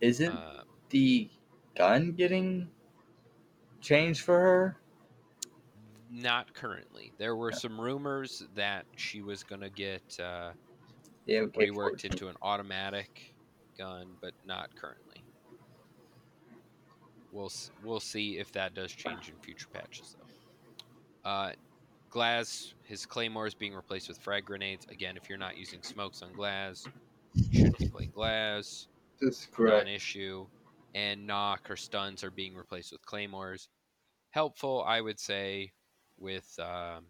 [0.01, 1.29] Isn't Uh, the
[1.75, 2.69] gun getting
[3.81, 4.77] changed for her?
[6.19, 7.11] Not currently.
[7.19, 10.51] There were some rumors that she was going to get uh,
[11.27, 11.67] Yeah, okay.
[11.67, 13.35] reworked into an automatic
[13.77, 15.23] gun, but not currently.
[17.31, 17.51] We'll
[17.83, 21.29] we'll see if that does change in future patches, though.
[21.29, 21.51] Uh,
[22.09, 24.87] Glaz, his claymore is being replaced with frag grenades.
[24.89, 26.87] Again, if you're not using smokes on Glaz,
[27.35, 28.87] you shouldn't be playing Glaz.
[29.21, 29.87] That's correct.
[29.87, 30.47] an issue.
[30.95, 33.69] And Nokk or stuns are being replaced with claymores.
[34.31, 35.71] Helpful, I would say,
[36.17, 37.05] with um,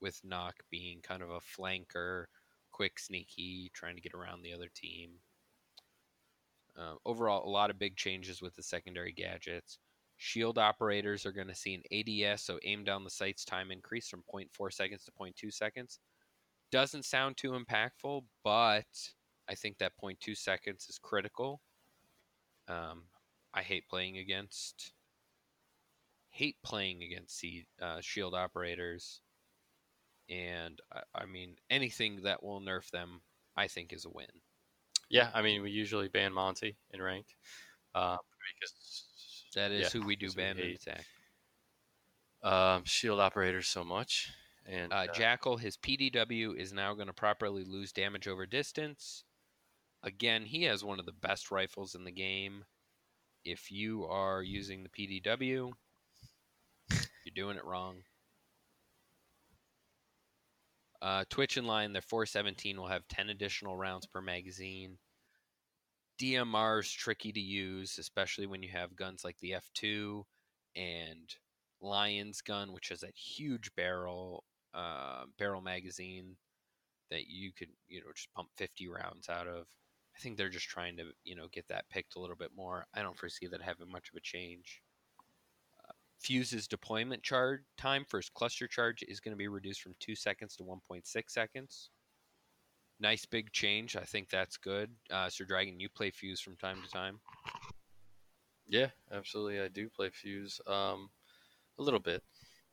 [0.00, 2.24] with Nokk being kind of a flanker,
[2.70, 5.10] quick, sneaky, trying to get around the other team.
[6.78, 9.78] Uh, overall, a lot of big changes with the secondary gadgets.
[10.16, 14.08] Shield operators are going to see an ADS, so aim down the sight's time increase
[14.08, 15.98] from 0.4 seconds to 0.2 seconds.
[16.70, 18.84] Doesn't sound too impactful, but
[19.48, 21.60] I think that 0.2 seconds is critical.
[22.68, 23.04] Um,
[23.52, 24.92] I hate playing against
[26.30, 29.20] hate playing against sea, uh, shield operators,
[30.28, 33.20] and I, I mean anything that will nerf them,
[33.56, 34.26] I think is a win.
[35.08, 37.34] Yeah, I mean, we usually ban Monty in ranked
[37.94, 38.16] uh,
[38.54, 39.04] because
[39.54, 41.06] That is yeah, who we do because we ban hate, attack.
[42.42, 44.30] um, shield operators so much.
[44.66, 49.24] And Uh, uh, Jackal, his PDW is now going to properly lose damage over distance.
[50.02, 52.64] Again, he has one of the best rifles in the game.
[53.44, 55.72] If you are using the PDW,
[57.34, 58.02] you're doing it wrong.
[61.02, 64.98] Uh, Twitch in line, their 417 will have 10 additional rounds per magazine.
[66.20, 70.24] DMR is tricky to use, especially when you have guns like the F2
[70.76, 71.34] and
[71.80, 76.36] Lion's gun, which has that huge barrel uh, barrel magazine
[77.10, 79.66] that you could you know just pump 50 rounds out of.
[80.14, 82.84] I think they're just trying to you know get that picked a little bit more.
[82.94, 84.82] I don't foresee that having much of a change.
[86.20, 90.14] Fuse's deployment charge time for his cluster charge is going to be reduced from two
[90.14, 91.90] seconds to 1.6 seconds.
[93.00, 93.96] Nice big change.
[93.96, 94.90] I think that's good.
[95.10, 97.20] Uh, Sir Dragon, you play Fuse from time to time.
[98.68, 99.60] Yeah, absolutely.
[99.60, 101.08] I do play Fuse um,
[101.78, 102.22] a little bit.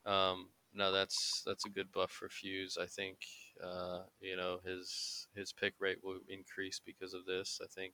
[0.06, 2.78] Um, no, that's that's a good buff for Fuse.
[2.80, 3.18] I think
[3.64, 7.60] uh, you know his his pick rate will increase because of this.
[7.64, 7.94] I think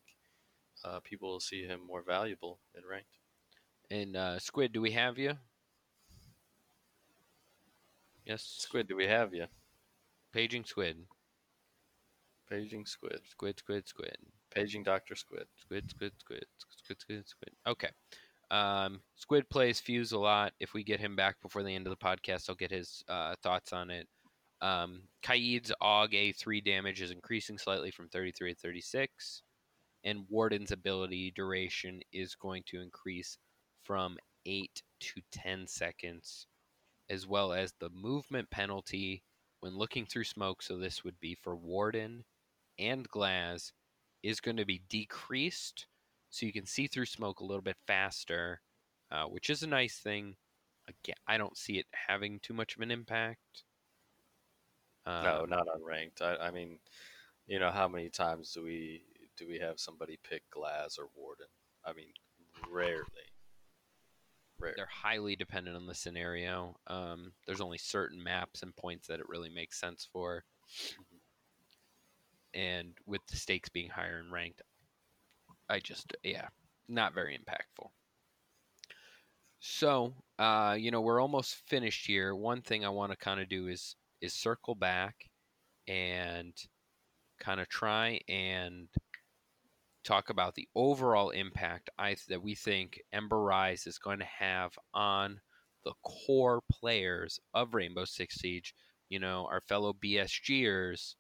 [0.84, 3.20] uh, people will see him more valuable in ranked.
[3.94, 5.34] And uh, Squid, do we have you?
[8.26, 8.44] Yes.
[8.58, 9.46] Squid, do we have you?
[10.34, 10.98] Paging Squid.
[12.50, 13.20] Paging Squid.
[13.30, 14.18] Squid, Squid, Squid.
[14.50, 15.46] Paging Doctor Squid.
[15.62, 17.52] Squid, squid, squid, squid, squid, squid.
[17.68, 17.90] Okay.
[18.50, 20.54] Um, squid plays Fuse a lot.
[20.60, 23.36] If we get him back before the end of the podcast, I'll get his uh,
[23.44, 24.08] thoughts on it.
[24.60, 29.44] Um, Kaid's AUG A3 damage is increasing slightly from 33 to 36,
[30.04, 33.38] and Warden's ability duration is going to increase
[33.84, 36.48] from 8 to 10 seconds,
[37.10, 39.24] as well as the movement penalty
[39.60, 40.62] when looking through smoke.
[40.62, 42.26] So, this would be for Warden
[42.80, 43.72] and Glaz
[44.24, 45.88] is going to be decreased
[46.30, 48.62] so you can see through smoke a little bit faster,
[49.12, 50.36] uh, which is a nice thing.
[50.88, 53.64] Again, I don't see it having too much of an impact.
[55.06, 56.22] no, Um, not unranked.
[56.22, 56.80] I, I mean,
[57.46, 59.04] you know, how many times do we
[59.38, 61.48] do we have somebody pick Glaz or Warden?
[61.86, 62.14] I mean,
[62.72, 63.33] rarely.
[64.64, 64.74] Rare.
[64.76, 66.76] they're highly dependent on the scenario.
[66.88, 70.44] Um, there's only certain maps and points that it really makes sense for,
[72.54, 74.62] and with the stakes being higher and ranked,
[75.70, 76.48] I just yeah,
[76.88, 77.90] not very impactful.
[79.60, 82.36] So, uh, you know, we're almost finished here.
[82.36, 85.30] One thing I want to kind of do is is circle back
[85.88, 86.54] and
[87.40, 88.88] kind of try and
[90.04, 94.78] talk about the overall impact I that we think Ember Rise is going to have
[94.94, 95.40] on
[95.84, 98.74] the core players of Rainbow Six Siege.
[99.10, 101.16] You know, our fellow BSGers.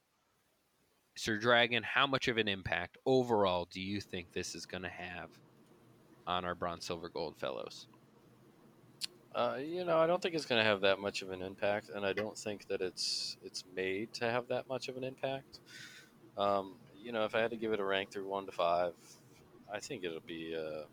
[1.16, 4.90] Sir Dragon, how much of an impact overall do you think this is going to
[4.90, 5.30] have
[6.26, 7.88] on our bronze, silver, gold fellows?
[9.36, 11.90] Uh, you know, I don't think it's going to have that much of an impact,
[11.90, 15.60] and I don't think that it's it's made to have that much of an impact.
[16.38, 16.74] Um,
[17.04, 18.94] you know, if I had to give it a rank through one to five,
[19.72, 20.84] I think it'll be, uh,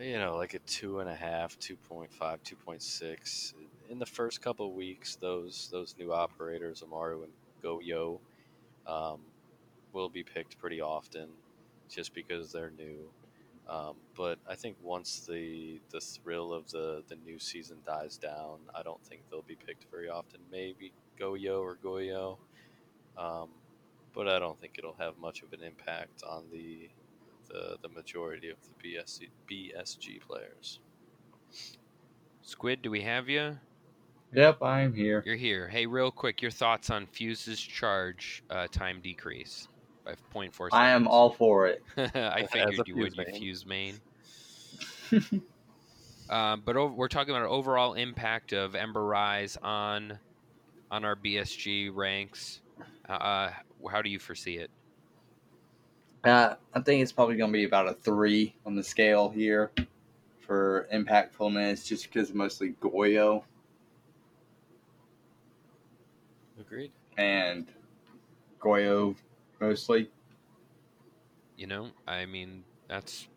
[0.00, 3.54] you know, like a two and a half, 2.5, 2.6.
[3.90, 8.20] In the first couple weeks, those those new operators, Amaru and Goyo,
[8.86, 9.20] um,
[9.92, 11.28] will be picked pretty often,
[11.90, 13.10] just because they're new.
[13.68, 18.58] Um, but I think once the the thrill of the, the new season dies down,
[18.74, 20.40] I don't think they'll be picked very often.
[20.50, 22.38] Maybe Goyo or Goyo,
[23.18, 23.48] um,
[24.18, 26.90] but I don't think it'll have much of an impact on the
[27.48, 30.80] the, the majority of the BSC, BSG players.
[32.42, 33.56] Squid, do we have you?
[34.34, 35.22] Yep, I'm here.
[35.24, 35.66] You're here.
[35.68, 39.68] Hey, real quick, your thoughts on Fuse's charge uh, time decrease
[40.04, 40.70] by 0.4 seconds.
[40.72, 41.82] I am all for it.
[41.96, 42.02] I
[42.42, 43.94] As figured you would, Fuse you main.
[45.08, 45.42] Fuse main.
[46.28, 50.18] um, but ov- we're talking about overall impact of Ember Rise on
[50.90, 52.60] on our BSG ranks.
[53.08, 53.50] Uh,
[53.90, 54.70] how do you foresee it?
[56.24, 59.70] Uh, I think it's probably going to be about a three on the scale here
[60.40, 63.44] for impactfulness, just because mostly Goyo
[66.58, 66.90] Agreed.
[67.16, 67.66] and
[68.60, 69.14] Goyo
[69.60, 70.10] mostly.
[71.56, 73.28] You know, I mean, that's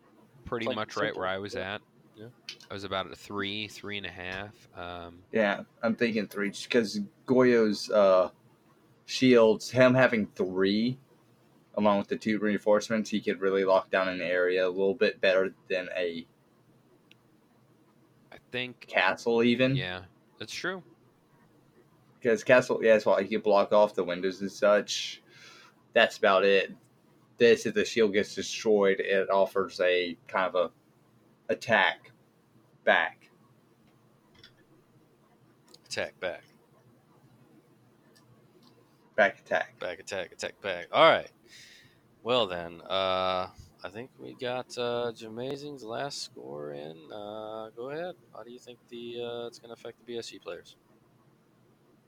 [0.44, 1.80] pretty Plain much right where I was at.
[2.16, 2.26] Yeah.
[2.70, 4.68] I was about a three, three and a half.
[4.76, 8.30] Um, Yeah, I'm thinking three, just because Goyo's uh,
[9.12, 10.98] shields, him having three,
[11.76, 15.20] along with the two reinforcements, he could really lock down an area a little bit
[15.20, 16.26] better than a
[18.32, 19.76] I think, castle, even.
[19.76, 20.02] yeah,
[20.38, 20.82] that's true.
[22.20, 25.22] Because castle, yeah, that's why he could block off the windows and such.
[25.92, 26.72] That's about it.
[27.38, 30.70] This, if the shield gets destroyed, it offers a kind of
[31.50, 32.12] a attack
[32.84, 33.28] back.
[35.86, 36.44] Attack back.
[39.16, 39.78] Back attack.
[39.78, 40.86] Back attack, attack back.
[40.92, 41.30] All right.
[42.22, 43.48] Well then, uh,
[43.84, 46.96] I think we got uh, Jamazing's last score in.
[47.12, 48.14] Uh, go ahead.
[48.34, 50.76] How do you think the uh, it's going to affect the BSG players?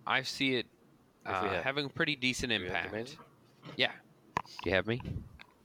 [0.07, 0.67] I see it
[1.27, 3.17] uh, having a pretty decent Do impact.
[3.77, 3.91] Yeah.
[4.63, 5.01] Do you have me?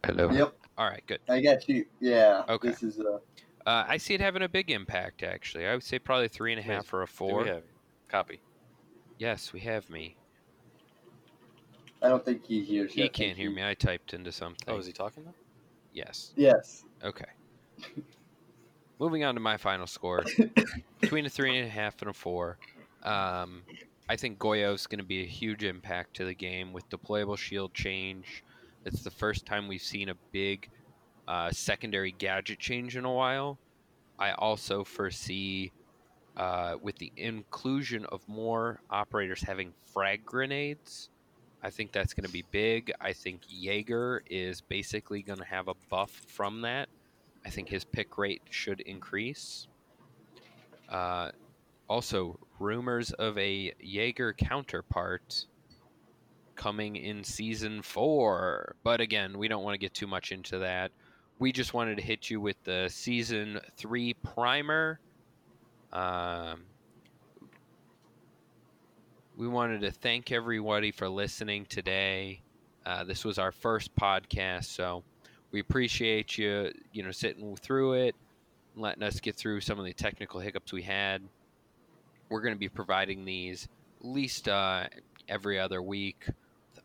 [0.06, 0.32] Hello.
[0.32, 1.20] Yep, All right, good.
[1.30, 1.86] I got you.
[2.00, 2.44] Yeah.
[2.50, 2.70] Okay.
[2.70, 3.20] This is uh,
[3.66, 5.68] Uh, I see it having a big impact, actually.
[5.68, 7.44] I would say probably three and a half or a Do four.
[7.44, 7.64] we have?
[8.08, 8.40] Copy.
[9.18, 10.16] Yes, we have me.
[12.02, 12.95] I don't think he hears you.
[12.95, 13.14] He yet.
[13.14, 13.64] can't hear me.
[13.66, 14.64] I typed into something.
[14.68, 15.34] Oh, is he talking now?
[15.93, 16.34] Yes.
[16.36, 16.86] Yes.
[17.04, 17.26] Okay.
[19.00, 20.24] Moving on to my final score,
[21.02, 22.58] between a three and a half and a four.
[23.04, 23.64] Um,
[24.10, 27.74] I think Goyo's going to be a huge impact to the game with deployable shield
[27.74, 28.43] change.
[28.86, 30.70] It's the first time we've seen a big
[31.28, 33.58] uh, secondary gadget change in a while.
[34.18, 35.72] I also foresee,
[36.36, 41.10] uh, with the inclusion of more operators having frag grenades,
[41.62, 42.91] I think that's going to be big.
[43.01, 46.88] I think Jaeger is basically going to have a buff from that.
[47.45, 49.68] I think his pick rate should increase.
[50.88, 51.32] Uh,
[51.89, 55.45] also, rumors of a Jaeger counterpart
[56.55, 58.76] coming in season four.
[58.84, 60.91] But again, we don't want to get too much into that.
[61.39, 64.99] We just wanted to hit you with the season three primer.
[65.91, 66.64] Um,
[69.40, 72.42] we wanted to thank everybody for listening today.
[72.86, 75.02] Uh, this was our first podcast, so
[75.52, 78.16] we appreciate you, you know, sitting through it,
[78.76, 81.22] letting us get through some of the technical hiccups we had.
[82.28, 83.70] We're going to be providing these
[84.02, 84.88] at least uh,
[85.30, 86.26] every other week,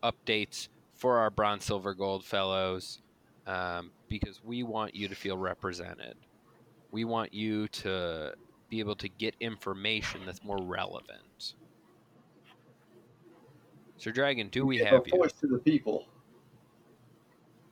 [0.01, 3.01] updates for our bronze, silver, gold fellows,
[3.47, 6.15] um, because we want you to feel represented.
[6.89, 8.33] We want you to
[8.69, 11.55] be able to get information that's more relevant.
[13.97, 15.17] Sir Dragon, do we Give have a you?
[15.17, 16.05] voice to the people.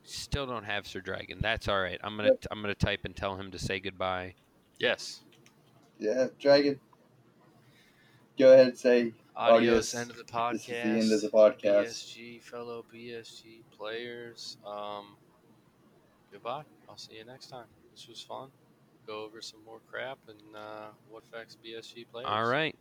[0.05, 1.39] Still still don't have Sir Dragon.
[1.41, 1.99] That's all right.
[2.03, 2.45] I'm gonna Yep.
[2.51, 4.36] I'm gonna type and tell him to say goodbye.
[4.80, 5.21] Yes.
[5.99, 6.80] Yeah, Dragon.
[8.38, 9.93] Go ahead and say Adios.
[9.93, 9.95] Adios.
[9.95, 10.51] End of the podcast.
[10.51, 10.67] this podcast.
[10.67, 11.86] is the end of the podcast.
[11.86, 14.57] BSG fellow BSG players.
[14.65, 15.15] Um,
[16.32, 16.63] goodbye.
[16.89, 17.65] I'll see you next time.
[17.93, 18.49] This was fun.
[19.05, 22.28] Go over some more crap and uh, what affects BSG players.
[22.30, 22.76] All right.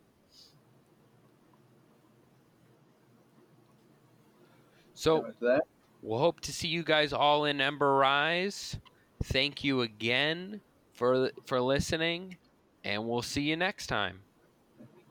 [5.02, 5.62] So that,
[6.00, 8.78] we'll hope to see you guys all in Ember Rise.
[9.24, 10.60] Thank you again
[10.92, 12.36] for for listening,
[12.84, 14.20] and we'll see you next time.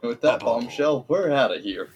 [0.01, 1.89] with that bombshell, we're out of here.